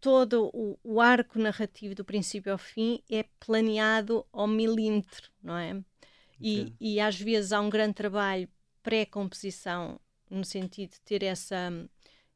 [0.00, 5.82] todo o, o, arco narrativo do princípio ao fim é planeado ao milímetro, não é?
[6.38, 6.76] E, okay.
[6.78, 8.46] e às vezes há um grande trabalho
[8.82, 9.98] pré-composição
[10.30, 11.70] no sentido de ter essa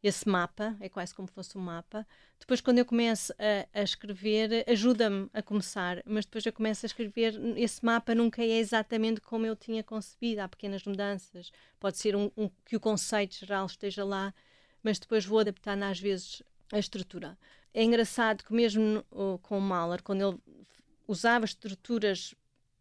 [0.02, 2.06] esse mapa, é quase como fosse um mapa.
[2.38, 6.88] Depois, quando eu começo a, a escrever, ajuda-me a começar, mas depois eu começo a
[6.88, 11.50] escrever, esse mapa nunca é exatamente como eu tinha concebido, há pequenas mudanças.
[11.80, 14.32] Pode ser um, um, que o conceito geral esteja lá,
[14.82, 17.36] mas depois vou adaptando às vezes a estrutura.
[17.74, 19.04] É engraçado que mesmo
[19.42, 20.38] com o Mahler, quando ele
[21.08, 22.34] usava estruturas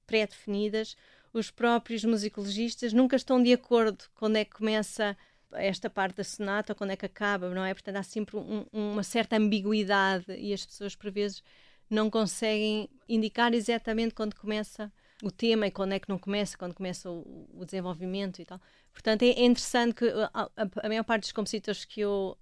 [0.05, 0.95] pré-definidas,
[1.33, 5.17] os próprios musicologistas nunca estão de acordo quando é que começa
[5.53, 7.73] esta parte da sonata, quando é que acaba, não é?
[7.73, 11.41] Portanto, há sempre um, uma certa ambiguidade e as pessoas, por vezes,
[11.89, 14.91] não conseguem indicar exatamente quando começa
[15.23, 18.61] o tema e quando é que não começa, quando começa o, o desenvolvimento e tal.
[18.93, 20.49] Portanto, é interessante que a, a,
[20.83, 22.37] a, maior parte dos compositores que eu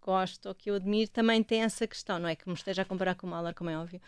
[0.00, 2.84] gosto ou que eu admiro também tem essa questão, não é que me esteja a
[2.84, 4.00] comparar com o Mahler, como é óbvio,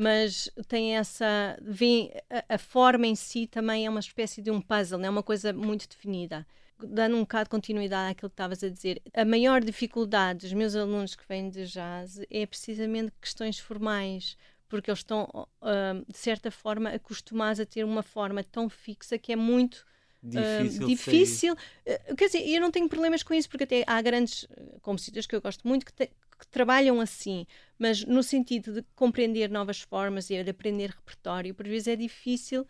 [0.00, 1.58] mas tem essa.
[1.60, 5.10] Vem, a, a, forma em si também é uma espécie de um puzzle, não é
[5.10, 6.46] uma coisa muito definida
[6.82, 10.74] dando um bocado de continuidade àquilo que estavas a dizer, a maior dificuldade dos meus
[10.74, 14.34] alunos que vêm de jazz é precisamente questões formais,
[14.66, 19.30] porque eles estão, uh, de certa forma, acostumados a ter uma forma tão fixa que
[19.30, 19.84] é muito
[20.22, 20.82] difícil.
[20.82, 21.52] Uh, difícil.
[21.52, 24.48] Uh, quer dizer, eu não tenho problemas com isso, porque até há grandes
[24.80, 26.10] compositores que eu gosto muito que, te,
[26.40, 27.46] que, trabalham assim,
[27.78, 32.66] mas no sentido de compreender novas formas e de aprender repertório, por vezes é difícil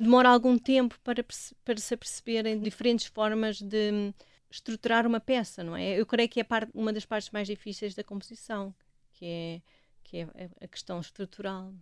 [0.00, 1.22] demora algum tempo para,
[1.62, 4.14] para se aperceberem diferentes formas de
[4.50, 6.00] estruturar uma peça, não é?
[6.00, 8.74] Eu creio que é parte, uma das partes mais difíceis da composição,
[9.12, 9.62] que é,
[10.02, 11.72] que é a questão estrutural.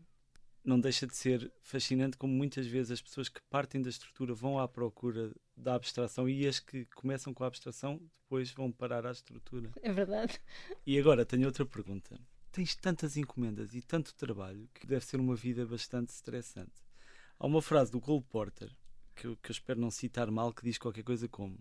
[0.65, 4.59] Não deixa de ser fascinante como muitas vezes as pessoas que partem da estrutura vão
[4.59, 9.11] à procura da abstração e as que começam com a abstração depois vão parar à
[9.11, 9.71] estrutura.
[9.83, 10.41] É verdade.
[10.87, 12.21] E agora tenho outra pergunta.
[12.53, 16.83] Tens tantas encomendas e tanto trabalho que deve ser uma vida bastante estressante.
[17.39, 18.71] Há uma frase do Cole Porter,
[19.15, 21.59] que eu, que eu espero não citar mal, que diz qualquer coisa como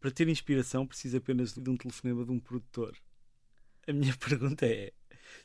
[0.00, 2.96] para ter inspiração precisa apenas de um telefonema de um produtor.
[3.86, 4.92] A minha pergunta é: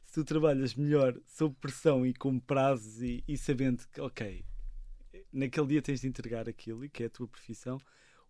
[0.06, 4.46] se tu trabalhas melhor sob pressão e com prazos e, e sabendo que, ok,
[5.36, 7.80] naquele dia tens de entregar aquilo e que é a tua profissão,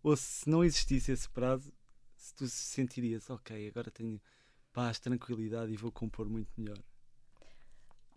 [0.01, 1.71] ou se não existisse esse prazo,
[2.15, 4.19] se tu sentirias, ok, agora tenho
[4.73, 6.77] paz, tranquilidade e vou compor muito melhor.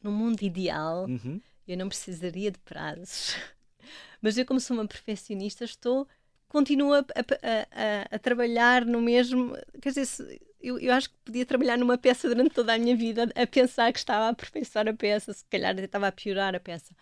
[0.03, 1.41] No mundo ideal, uhum.
[1.67, 3.35] eu não precisaria de prazos.
[4.21, 6.09] Mas eu, como sou uma perfeccionista, estou
[6.49, 9.57] continuo a, a, a, a trabalhar no mesmo.
[9.81, 13.31] Quer dizer, eu, eu, acho que podia trabalhar numa peça durante toda a minha vida
[13.35, 16.95] a pensar que estava a aperfeiçoar a peça, se calhar estava a piorar a peça.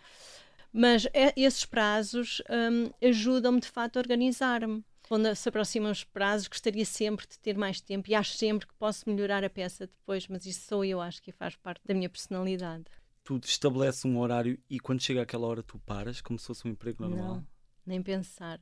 [0.77, 4.85] Mas é, esses prazos um, ajudam-me de facto a organizar-me.
[5.09, 8.73] Quando se aproximam os prazos, gostaria sempre de ter mais tempo e acho sempre que
[8.75, 12.07] posso melhorar a peça depois, mas isso sou eu, acho que faz parte da minha
[12.07, 12.83] personalidade.
[13.23, 16.71] Tu estabeleces um horário e quando chega aquela hora tu paras, como se fosse um
[16.71, 17.35] emprego normal?
[17.37, 17.47] Não,
[17.83, 18.61] nem pensar.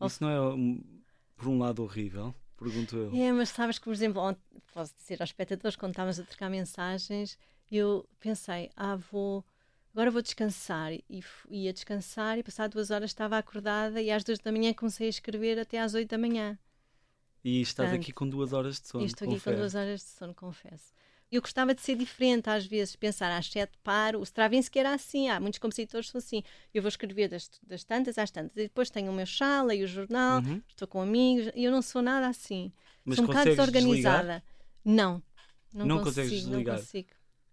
[0.00, 0.80] Isso não é,
[1.34, 2.32] por um lado, horrível?
[2.56, 3.12] Pergunto eu.
[3.16, 4.40] É, mas sabes que, por exemplo, ontem,
[4.72, 7.36] posso dizer aos espectadores, quando estávamos a trocar mensagens,
[7.68, 9.44] eu pensei, ah, vou
[9.92, 10.92] agora vou descansar.
[10.92, 15.06] E ia descansar e passado duas horas estava acordada e às duas da manhã comecei
[15.06, 16.58] a escrever até às oito da manhã.
[17.44, 20.06] E estás Portanto, aqui com duas horas de sono, Estou aqui com duas horas de
[20.06, 20.92] sono, confesso.
[21.30, 24.18] Eu gostava de ser diferente às vezes, pensar às sete paro.
[24.18, 26.42] O Stravinsky era assim, há muitos compositores que são assim.
[26.72, 28.56] Eu vou escrever das, das tantas às tantas.
[28.56, 30.62] E depois tenho o meu chá, leio o jornal, uhum.
[30.68, 31.52] estou com amigos.
[31.54, 32.72] E eu não sou nada assim.
[33.04, 34.18] Mas sou um bocado desorganizada.
[34.18, 34.44] Desligar?
[34.84, 35.22] Não.
[35.72, 36.76] Não, não consigo, consegues desligar.
[36.76, 37.08] Não consigo.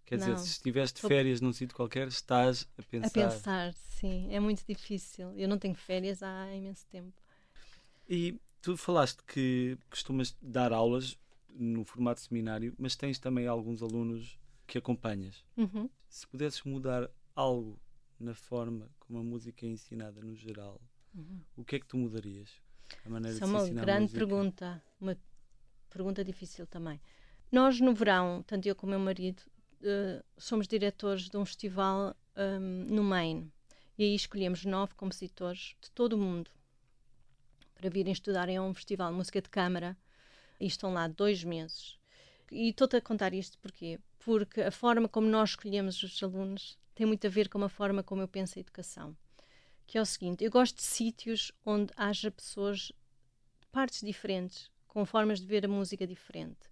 [0.06, 3.08] Quer dizer, se estiveres de férias num sítio qualquer, estás a pensar.
[3.08, 4.32] A pensar, sim.
[4.32, 5.32] É muito difícil.
[5.36, 7.12] Eu não tenho férias há imenso tempo.
[8.08, 11.18] E tu falaste que costumas dar aulas
[11.50, 15.44] no formato seminário, mas tens também alguns alunos que acompanhas.
[15.56, 15.90] Uhum.
[16.08, 17.76] Se pudesses mudar algo
[18.18, 20.80] na forma como a música é ensinada no geral,
[21.12, 21.40] uhum.
[21.56, 22.50] o que é que tu mudarias?
[23.04, 25.16] A maneira Isso é uma grande pergunta, uma
[25.90, 27.00] pergunta difícil também.
[27.50, 29.42] Nós, no verão, tanto eu como meu marido,
[29.82, 33.50] uh, somos diretores de um festival um, no Maine.
[33.98, 36.50] E aí escolhemos nove compositores de todo o mundo
[37.74, 39.96] para virem estudar em um festival de música de câmara.
[40.58, 41.98] E estão lá dois meses.
[42.50, 43.98] E estou-te a contar isto porquê?
[44.18, 48.02] Porque a forma como nós escolhemos os alunos tem muito a ver com a forma
[48.02, 49.14] como eu penso a educação.
[49.86, 52.92] Que é o seguinte: eu gosto de sítios onde haja pessoas
[53.60, 56.70] de partes diferentes, com formas de ver a música diferente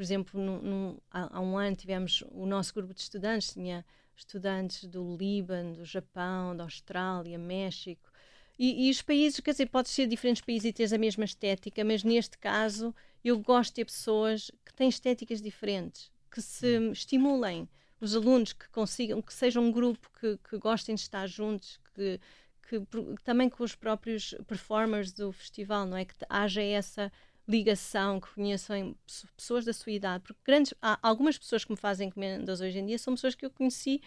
[0.00, 3.84] por exemplo, no, no, há, há, um ano tivemos o nosso grupo de estudantes, tinha
[4.16, 8.10] estudantes do Líbano, do Japão, da Austrália, México.
[8.58, 11.84] E, e os países, quer dizer, pode ser diferentes países e ter a mesma estética,
[11.84, 16.92] mas neste caso eu gosto de ter pessoas que têm estéticas diferentes, que se hum.
[16.92, 17.68] estimulem
[18.00, 22.18] os alunos, que consigam, que sejam um grupo que, que gostem de estar juntos, que,
[22.66, 22.82] que,
[23.22, 26.06] também com os próprios performers do festival, não é?
[26.06, 27.12] Que haja essa
[27.50, 28.96] ligação, que conheçam
[29.36, 32.86] pessoas da sua idade, porque grandes, há algumas pessoas que me fazem encomendas hoje em
[32.86, 34.00] dia são pessoas que eu conheci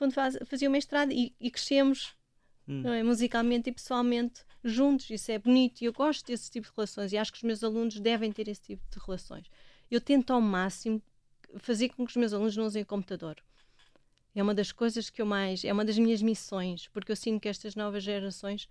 [0.00, 2.14] quando faz, fazia o mestrado e, e crescemos
[2.66, 2.88] hum.
[2.88, 5.10] é, musicalmente e pessoalmente juntos.
[5.10, 7.62] Isso é bonito e eu gosto desse tipo de relações e acho que os meus
[7.62, 9.44] alunos devem ter esse tipo de relações.
[9.90, 11.02] Eu tento ao máximo
[11.58, 13.36] fazer com que os meus alunos não usem o computador.
[14.34, 15.64] É uma das coisas que eu mais.
[15.66, 18.70] É uma das minhas missões, porque eu sinto que estas novas gerações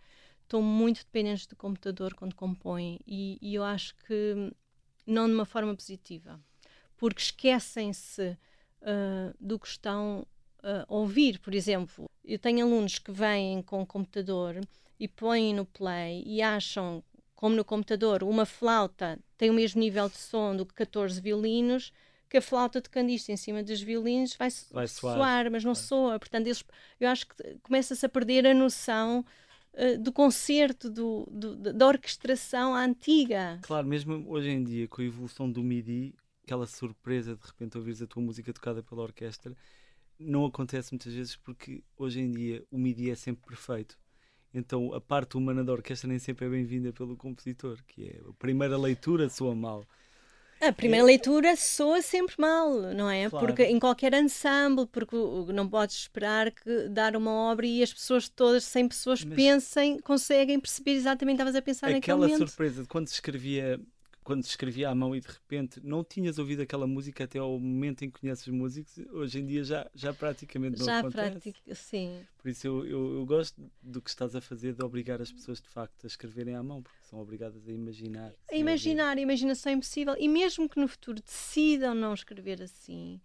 [0.50, 4.52] estão muito dependentes do computador quando compõem e, e eu acho que
[5.06, 6.40] não de uma forma positiva,
[6.98, 8.38] porque esquecem-se
[8.82, 10.26] uh, do que estão
[10.64, 11.40] uh, a ouvir.
[11.40, 14.60] Por exemplo, eu tenho alunos que vêm com o computador
[15.00, 17.04] e põem no play e acham,
[17.36, 21.94] como no computador, uma flauta tem o mesmo nível de som do que 14 violinos,
[22.28, 25.16] que a flauta de candista em cima dos violinos vai, vai soar.
[25.16, 25.84] soar mas não vai.
[25.84, 26.20] soa.
[26.20, 26.64] Portanto, eles,
[27.00, 29.26] eu acho que começa-se a perder a noção
[29.74, 33.60] eh, do concerto, do, do, da orquestração antiga.
[33.64, 38.02] Claro, mesmo hoje em dia, com a evolução do MIDI, aquela surpresa de repente ouvires
[38.02, 39.56] a tua música tocada pela orquestra,
[40.20, 43.98] não acontece muitas vezes porque hoje em dia o MIDI é sempre perfeito.
[44.54, 48.34] Então a parte humana da orquestra nem sempre é bem-vinda pelo compositor, que é a
[48.34, 49.86] primeira leitura soa mal.
[50.62, 51.08] A primeira é...
[51.08, 53.30] leitura soa sempre mal, não é?
[53.30, 53.45] Claro.
[53.45, 55.15] Porque em qualquer ensemble, porque
[55.54, 59.36] não podes esperar que dar uma obra e as pessoas todas, 100 pessoas Mas...
[59.36, 62.50] pensem, conseguem perceber exatamente o que estavas a pensar Aquela naquele momento.
[62.50, 63.80] surpresa de quando se escrevia
[64.30, 67.60] quando se escrevia à mão e de repente não tinhas ouvido aquela música até ao
[67.60, 71.32] momento em que conheces os músicos, hoje em dia já, já praticamente não já acontece.
[71.32, 72.22] Pratica, sim.
[72.38, 75.60] Por isso eu, eu, eu, gosto do que estás a fazer de obrigar as pessoas
[75.60, 78.32] de facto a escreverem à mão, porque são obrigadas a imaginar.
[78.52, 80.15] A imaginar, a imaginação é impossível.
[80.20, 83.20] E mesmo que no futuro decidam não escrever assim,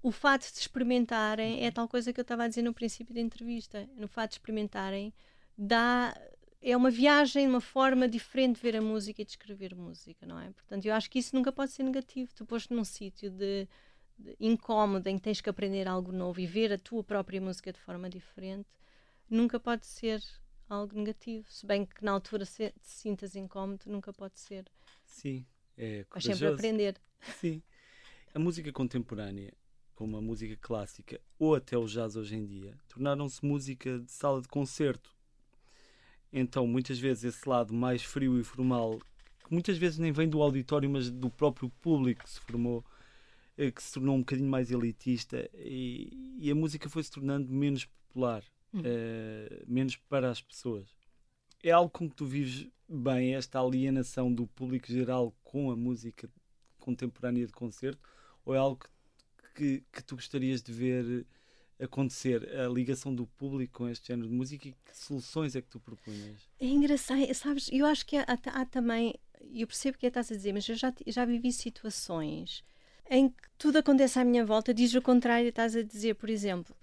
[0.00, 3.20] o fato de experimentarem é tal coisa que eu estava a dizer no princípio da
[3.20, 3.90] entrevista.
[3.96, 5.12] No fato de experimentarem,
[5.56, 6.16] dá
[6.60, 10.40] é uma viagem, uma forma diferente de ver a música e de escrever música, não
[10.40, 10.50] é?
[10.50, 12.34] Portanto, eu acho que isso nunca pode ser negativo.
[12.34, 13.68] Tu posto num sítio de,
[14.18, 17.72] de, incómodo em que tens que aprender algo novo e ver a tua própria música
[17.72, 18.68] de forma diferente,
[19.30, 20.22] nunca pode ser
[20.68, 21.46] algo negativo.
[21.50, 24.66] Se bem que na altura se, te sintas incómodo, nunca pode ser.
[25.06, 27.00] Sim, é Mas sempre aprender.
[27.38, 27.62] Sim.
[28.34, 29.52] A música contemporânea,
[29.94, 34.42] como a música clássica, ou até o jazz hoje em dia, tornaram-se música de sala
[34.42, 35.17] de concerto
[36.32, 38.98] então, muitas vezes, esse lado mais frio e formal,
[39.44, 42.84] que muitas vezes nem vem do auditório, mas do próprio público que se formou,
[43.56, 47.50] eh, que se tornou um bocadinho mais elitista e, e a música foi se tornando
[47.50, 48.80] menos popular, hum.
[48.80, 50.86] uh, menos para as pessoas.
[51.62, 56.30] É algo com que tu vives bem, esta alienação do público geral com a música
[56.78, 58.00] contemporânea de concerto,
[58.44, 58.88] ou é algo que,
[59.54, 61.26] que, que tu gostarias de ver
[61.80, 65.68] acontecer a ligação do público com este género de música e que soluções é que
[65.68, 66.36] tu propunhas?
[66.60, 69.14] É engraçado, sabes, eu acho que há, há também,
[69.54, 72.64] eu percebo o que é estás a dizer, mas eu já, já vivi situações
[73.10, 76.76] em que tudo acontece à minha volta, diz o contrário, estás a dizer, por exemplo,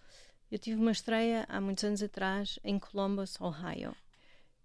[0.50, 3.96] eu tive uma estreia há muitos anos atrás em Columbus, Ohio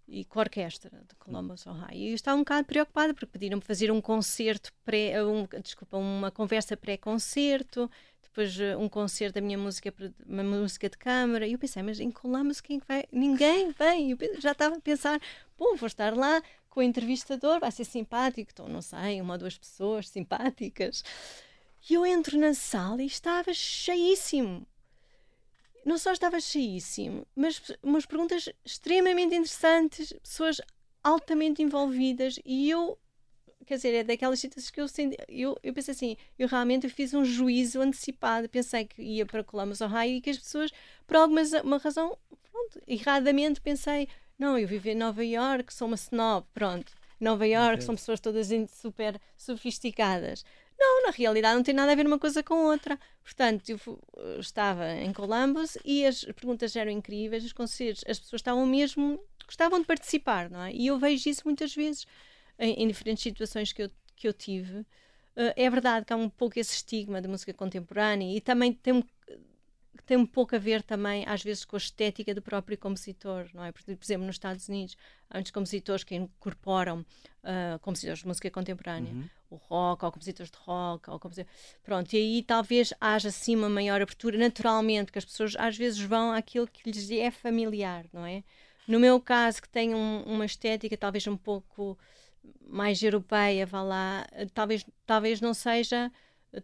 [0.07, 1.93] e com a orquestra de Columbus, Ohio.
[1.93, 6.29] E eu estava um bocado preocupada porque pediram-me fazer um concerto pré, um, desculpa, uma
[6.29, 7.89] conversa pré-concerto
[8.31, 9.93] depois eh, um concerto da minha música,
[10.25, 13.03] uma música de câmara, e eu pensei, mas em Columbus quem vai?
[13.11, 14.11] Ninguém vem.
[14.11, 15.21] Eu já estava a pensar,
[15.57, 19.39] bom, vou estar lá com o entrevistador, vai ser simpático, então não sei, uma ou
[19.39, 21.03] duas pessoas simpáticas.
[21.89, 24.65] E eu entro na sala e estava cheíssimo.
[25.85, 30.61] Não só estava cheíssimo, mas umas perguntas extremamente interessantes, pessoas
[31.03, 32.97] altamente envolvidas, e eu
[33.65, 37.13] quer dizer, é daquelas situações que eu senti, eu, eu pensei assim, eu realmente fiz
[37.13, 40.71] um juízo antecipado, pensei que ia para Columbus, Ohio e que as pessoas,
[41.07, 42.17] por alguma uma razão,
[42.51, 47.75] pronto, erradamente pensei, não, eu vivo em Nova York, sou uma snob, pronto, Nova York
[47.75, 47.85] okay.
[47.85, 50.43] são pessoas todas super sofisticadas.
[50.77, 52.99] Não, na realidade não tem nada a ver uma coisa com outra.
[53.23, 53.79] Portanto, eu
[54.39, 59.79] estava em Columbus e as perguntas eram incríveis, os conselhos, as pessoas estavam mesmo, gostavam
[59.79, 60.73] de participar, não é?
[60.73, 62.07] E eu vejo isso muitas vezes
[62.61, 64.79] em, em diferentes situações que eu, que eu tive.
[65.35, 68.93] Uh, é verdade que há um pouco esse estigma da música contemporânea e também tem
[68.93, 69.03] um,
[70.05, 73.63] tem um pouco a ver também, às vezes, com a estética do próprio compositor, não
[73.63, 73.71] é?
[73.71, 74.97] Por exemplo, nos Estados Unidos,
[75.29, 79.29] há muitos compositores que incorporam uh, compositores de música contemporânea, uhum.
[79.51, 81.51] o rock, ou compositores de rock, ou compositor...
[81.83, 85.99] Pronto, e aí talvez haja, assim, uma maior abertura, naturalmente, que as pessoas às vezes
[86.01, 88.43] vão àquilo que lhes é familiar, não é?
[88.87, 91.97] No meu caso, que tem um, uma estética talvez um pouco
[92.67, 96.11] mais europeia, vá lá, talvez, talvez não seja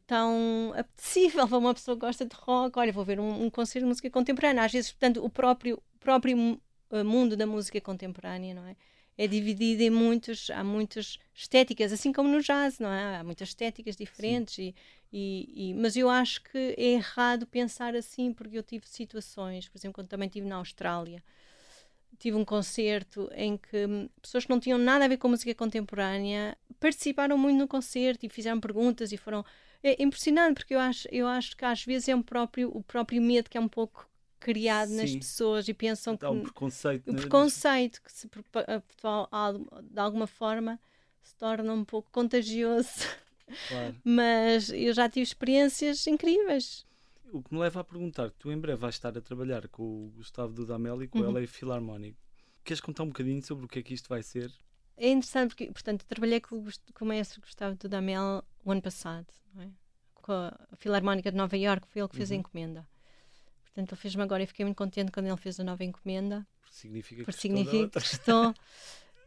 [0.05, 2.77] tão apetecível para uma pessoa que gosta de rock.
[2.79, 4.63] Olha, vou ver um, um concerto de música contemporânea.
[4.63, 6.59] Às vezes, portanto, o próprio, próprio
[6.91, 8.75] eh, mundo da música contemporânea, não é?
[9.17, 13.17] É dividido em muitos, há muitas estéticas, assim como no jazz, não é?
[13.17, 14.75] Há muitas estéticas diferentes, e,
[15.11, 19.77] e, e, mas eu acho que é errado pensar assim, porque eu tive situações, por
[19.77, 21.23] exemplo, quando também estive na Austrália,
[22.19, 26.57] tive um concerto em que pessoas que não tinham nada a ver com música contemporânea
[26.79, 29.45] participaram muito no concerto e fizeram perguntas e foram
[29.83, 33.21] é impressionante porque eu acho eu acho que às vezes é um próprio o próprio
[33.21, 34.97] medo que é um pouco criado Sim.
[34.97, 37.19] nas pessoas e pensam então, que um preconceito, o né?
[37.19, 40.79] preconceito que se de alguma forma
[41.21, 43.05] se torna um pouco contagioso
[43.67, 43.95] claro.
[44.03, 46.86] mas eu já tive experiências incríveis
[47.31, 50.11] o que me leva a perguntar, tu em breve vais estar a trabalhar com o
[50.15, 51.29] Gustavo Dudamel e com uhum.
[51.29, 52.17] o LA Philharmonic.
[52.63, 54.51] Queres contar um bocadinho sobre o que é que isto vai ser?
[54.97, 59.27] É interessante porque, portanto, trabalhei com, com o maestro Gustavo Dudamel o ano passado,
[59.59, 59.67] é?
[60.15, 62.37] com a Filarmónica de Nova Iorque, foi ele que fez uhum.
[62.37, 62.89] a encomenda.
[63.63, 66.47] Portanto, ele fez-me agora e fiquei muito contente quando ele fez a nova encomenda.
[66.61, 68.53] Porque significa porque que significa que estou.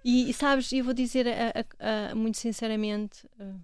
[0.03, 3.61] E, e, sabes, eu vou dizer a, a, a, muito sinceramente, uh,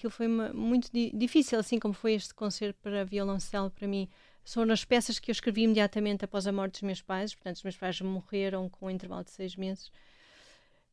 [0.00, 4.08] aquilo foi uma, muito di difícil, assim como foi este concerto para violoncelo para mim.
[4.42, 7.62] São as peças que eu escrevi imediatamente após a morte dos meus pais, portanto, os
[7.62, 9.92] meus pais morreram com um intervalo de seis meses.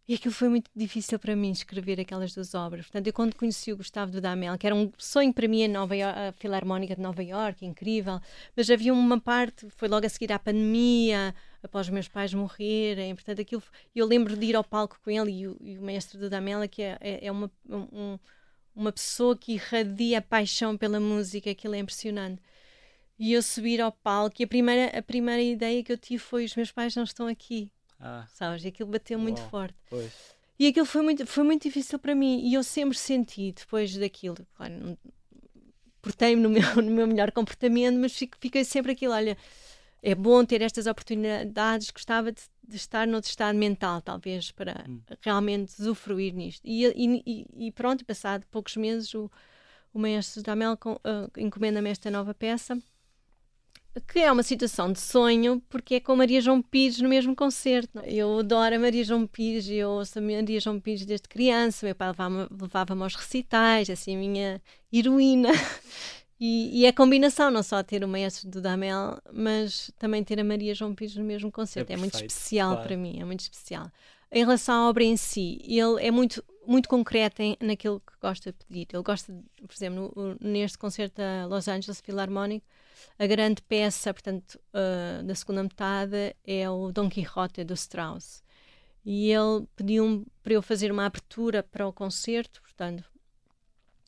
[0.08, 2.86] E aquilo foi muito difícil para mim escrever aquelas duas obras.
[2.86, 5.96] Portanto, eu quando conheci o Gustavo Dudamel, que era um sonho para mim a, Nova
[5.96, 8.20] York, a Filarmónica de Nova York, incrível,
[8.56, 13.16] mas havia uma parte, foi logo a seguir à pandemia, após os meus pais morrerem,
[13.16, 16.18] portanto, aquilo, eu lembro de ir ao palco com ele e o, e o mestre
[16.18, 18.18] Dudamel, que é, é, é uma, um,
[18.78, 22.42] uma pessoa que irradia paixão pela música, aquilo é impressionante.
[23.20, 26.46] E eu subir ao palco, e a primeira, a primeira ideia que eu tive foi:
[26.46, 28.26] os meus pais não estão aqui ah.
[28.34, 28.64] Sabes?
[28.64, 29.76] E aquilo bateu muito forte.
[29.90, 30.12] Pois.
[30.60, 32.42] E aquilo foi muito, foi muito difícil para mim.
[32.44, 34.98] E eu sempre senti, depois daquilo, claro,
[36.02, 39.38] portei-me no meu, no meu melhor comportamento, mas fiquei sempre aquilo: olha,
[40.02, 45.02] é bom ter estas oportunidades, gostava de, de estar noutro estado mental, talvez, para hum.
[45.22, 46.62] realmente usufruir nisto.
[46.66, 49.30] E, e, e, pronto, passado poucos meses, o,
[49.94, 52.78] o maestro Damel uh, encomenda-me esta nova peça
[54.02, 58.00] que é uma situação de sonho, porque é com Maria João Pires no mesmo concerto.
[58.00, 61.96] Eu adoro a Maria João Pires, eu ouço a Maria João Pires desde criança, meu
[61.96, 65.50] pai levava-me levava aos recitais, assim, a minha heroína.
[66.40, 70.40] E, e é a combinação, não só ter o maestro do Damel, mas também ter
[70.40, 71.92] a Maria João Pires no mesmo concerto.
[71.92, 72.88] É, é muito especial claro.
[72.88, 73.92] para mim, é muito especial.
[74.32, 78.52] Em relação à obra em si, ele é muito, muito concreto em, naquilo que gosta
[78.52, 78.88] de pedir.
[78.94, 79.34] Ele gosta,
[79.66, 82.64] por exemplo, no, neste concerto da Los Angeles Philharmonic,
[83.18, 88.44] a grande peça, portanto, uh, da segunda metade é o Dom Quixote do Strauss.
[89.04, 93.06] E ele pediu para eu fazer uma abertura para o concerto, portanto,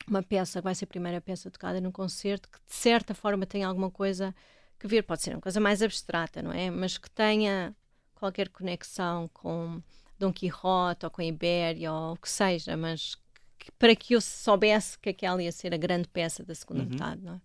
[0.10, 3.45] uma peça que vai ser a primeira peça tocada no concerto, que de certa forma
[3.45, 4.36] tem alguma coisa
[4.80, 6.72] que ver, pode ser uma coisa mais abstrata, não é?
[6.72, 7.76] Mas que tenha
[8.16, 9.82] qualquer conexão com
[10.18, 13.16] Dom Quixote ou com a Ibéria ou o que seja, mas
[13.57, 16.89] que, para que eu soubesse que aquela ia ser a grande peça da segunda uhum.
[16.89, 17.41] metade, não é?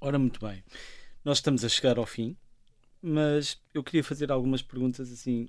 [0.00, 0.64] Ora, muito bem.
[1.24, 2.36] Nós estamos a chegar ao fim,
[3.00, 5.48] mas eu queria fazer algumas perguntas assim.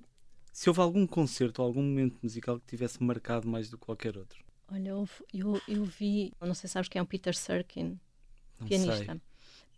[0.52, 4.16] Se houve algum concerto ou algum momento musical que tivesse marcado mais do que qualquer
[4.16, 4.43] outro?
[4.74, 8.00] Olha, eu, eu, eu vi, não sei se sabes quem é o Peter Serkin,
[8.60, 9.06] não pianista.
[9.06, 9.22] Sei.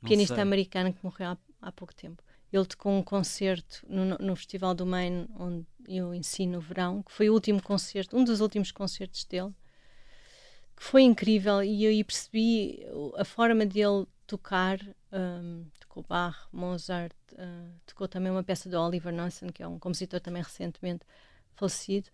[0.02, 2.24] Pianista americano que morreu há, há pouco tempo.
[2.54, 7.12] Ele tocou um concerto no, no, Festival do Maine, onde eu ensino o verão, que
[7.12, 9.54] foi o último concerto, um dos últimos concertos dele,
[10.78, 12.86] que foi incrível e eu aí percebi
[13.18, 14.80] a forma dele tocar,
[15.12, 19.78] um, tocou Bach, Mozart, uh, tocou também uma peça de Oliver Nelson, que é um
[19.78, 21.06] compositor também recentemente
[21.56, 22.10] falecido,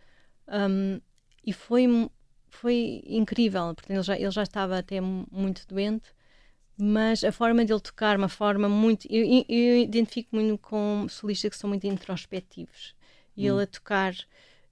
[0.48, 1.00] um,
[1.46, 1.88] e foi,
[2.52, 6.10] foi incrível, porque ele já, ele já estava até muito doente,
[6.78, 9.08] mas a forma dele tocar, uma forma muito.
[9.10, 12.96] Eu, eu identifico muito com solistas que são muito introspectivos,
[13.36, 13.56] e hum.
[13.56, 14.14] ele a tocar,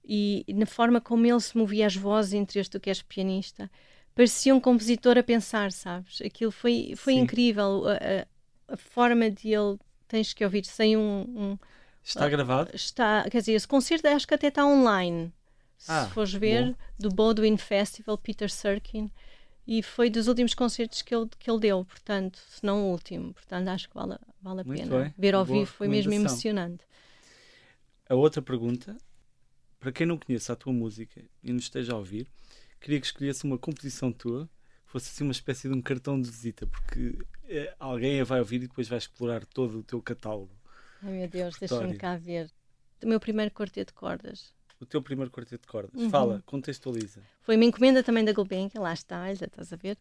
[0.04, 3.70] e, na forma como ele se movia as vozes entre este, tu que és pianista
[4.14, 6.20] parecia um compositor a pensar, sabes?
[6.20, 7.84] Aquilo foi, foi incrível.
[7.88, 11.24] A, a, forma de ele, tens que ouvir sem um.
[11.28, 11.58] um
[12.02, 12.70] está gravado?
[12.74, 15.32] Está, quer dizer, esse concerto acho que até está online.
[15.88, 16.74] Ah, se fores ver, bom.
[16.98, 19.10] do Baldwin Festival, Peter Serkin.
[19.66, 23.32] E foi dos últimos concertos que ele, que ele deu, portanto, se não o último.
[23.32, 25.04] Portanto, acho que vale, vale a Muito pena.
[25.04, 25.14] Bem.
[25.16, 26.84] Ver ao Boa vivo foi mesmo emocionante.
[28.08, 28.96] A outra pergunta,
[29.78, 32.26] para quem não conhece a tua música e nos esteja a ouvir,
[32.80, 34.48] queria que escolhesse uma composição tua
[34.84, 37.16] que fosse assim uma espécie de um cartão de visita, porque
[37.48, 40.50] é, alguém a vai ouvir e depois vai explorar todo o teu catálogo.
[41.00, 42.50] Ai meu Deus, deixa-me cá ver.
[43.00, 44.52] O meu primeiro quarteto de cordas.
[44.80, 46.00] O teu primeiro quarteto de cordas.
[46.00, 46.10] Uhum.
[46.10, 47.20] Fala, contextualiza.
[47.42, 49.98] Foi uma encomenda também da Gulbenkian, lá está, já estás a ver.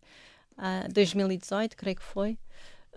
[0.57, 2.37] Uh, 2018, creio que foi.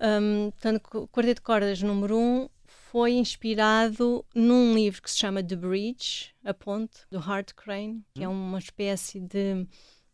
[0.00, 5.42] Um, portanto, Quarteto de Cordas número 1 um, foi inspirado num livro que se chama
[5.42, 8.32] The Bridge, A Ponte, do Hart Crane, que é hum.
[8.32, 9.66] uma espécie de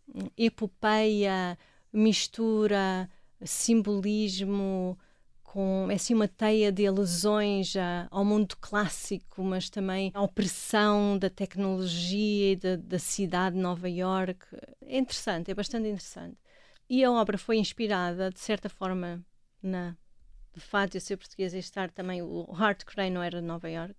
[0.09, 1.59] hum, epopeia,
[1.93, 3.09] mistura,
[3.43, 4.99] simbolismo,
[5.49, 7.75] com é assim uma teia de alusões
[8.11, 13.89] ao mundo clássico, mas também à opressão da tecnologia e da, da cidade de Nova
[13.89, 14.45] York.
[14.83, 16.37] É interessante, é bastante interessante.
[16.89, 19.25] E a obra foi inspirada, de certa forma,
[19.63, 19.97] na
[20.55, 23.71] de fato de ser portuguesa e estar também o Hart Crane não era de Nova
[23.71, 23.97] York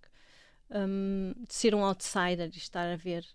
[0.70, 3.26] um, de ser um outsider e estar a ver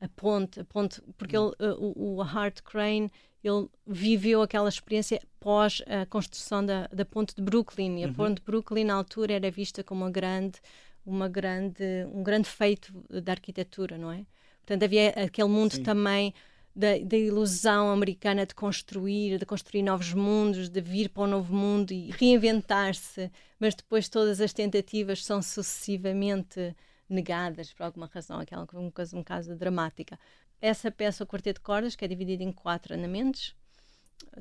[0.00, 3.10] a ponte, a ponte porque ele, uh, o, o Hart Crane
[3.48, 8.14] ele viveu aquela experiência pós a construção da, da ponte de Brooklyn e a uhum.
[8.14, 10.58] ponte de Brooklyn na altura era vista como uma grande
[11.04, 12.92] uma grande um grande feito
[13.22, 14.24] da arquitetura não é
[14.64, 15.82] portanto havia aquele mundo Sim.
[15.82, 16.34] também
[16.74, 21.54] da, da, ilusão americana de construir, de construir novos mundos, de vir para um novo
[21.54, 23.30] mundo e reinventar-se,
[23.60, 26.74] mas depois todas as tentativas são sucessivamente
[27.08, 30.18] negadas por alguma razão, aquela coisa um caso dramática.
[30.60, 33.54] Essa peça, o Quarteto de Cordas, que é dividida em quatro andamentos,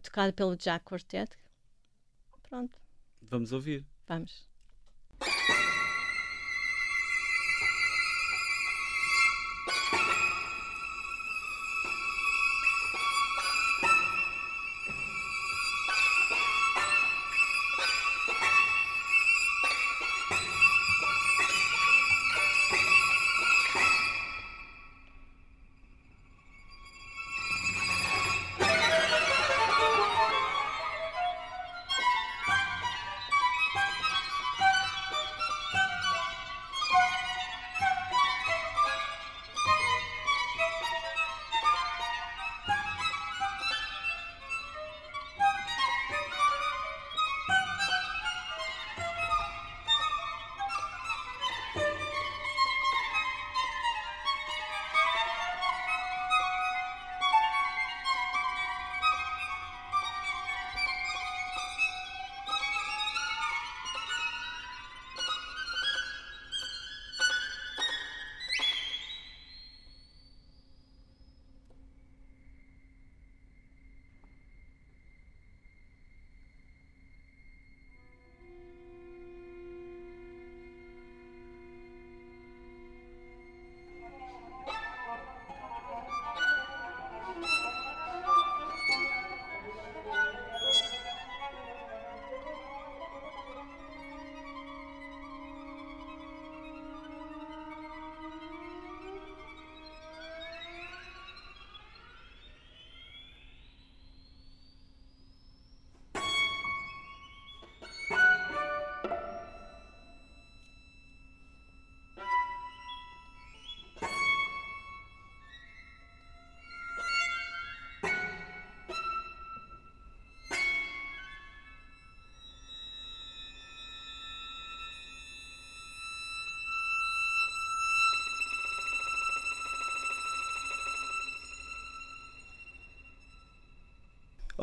[0.01, 1.31] tocado pelo Jack Quartet.
[2.43, 2.77] Pronto.
[3.21, 3.85] Vamos ouvir.
[4.07, 4.47] Vamos.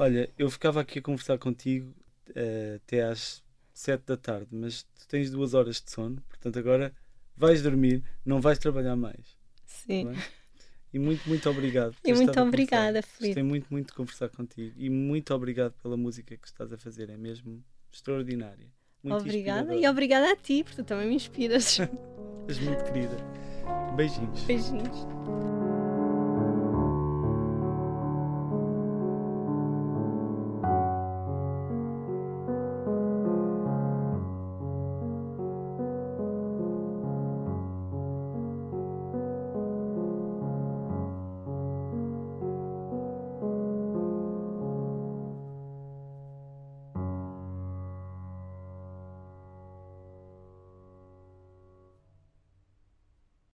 [0.00, 1.94] Olha, eu ficava aqui a conversar contigo
[2.30, 3.44] uh, até às
[3.74, 6.90] sete da tarde, mas tu tens duas horas de sono, portanto agora
[7.36, 9.36] vais dormir, não vais trabalhar mais.
[9.66, 10.06] Sim.
[10.06, 10.22] Tá
[10.90, 11.94] e muito, muito obrigado.
[12.02, 13.26] E muito obrigada, Felipe.
[13.26, 14.72] Gostei muito, muito de conversar contigo.
[14.78, 17.10] E muito obrigado pela música que estás a fazer.
[17.10, 18.72] É mesmo extraordinária.
[19.02, 21.78] Muito obrigada e obrigada a ti, porque tu também me inspiras.
[22.48, 23.18] És muito querida.
[23.94, 24.44] Beijinhos.
[24.44, 25.49] Beijinhos.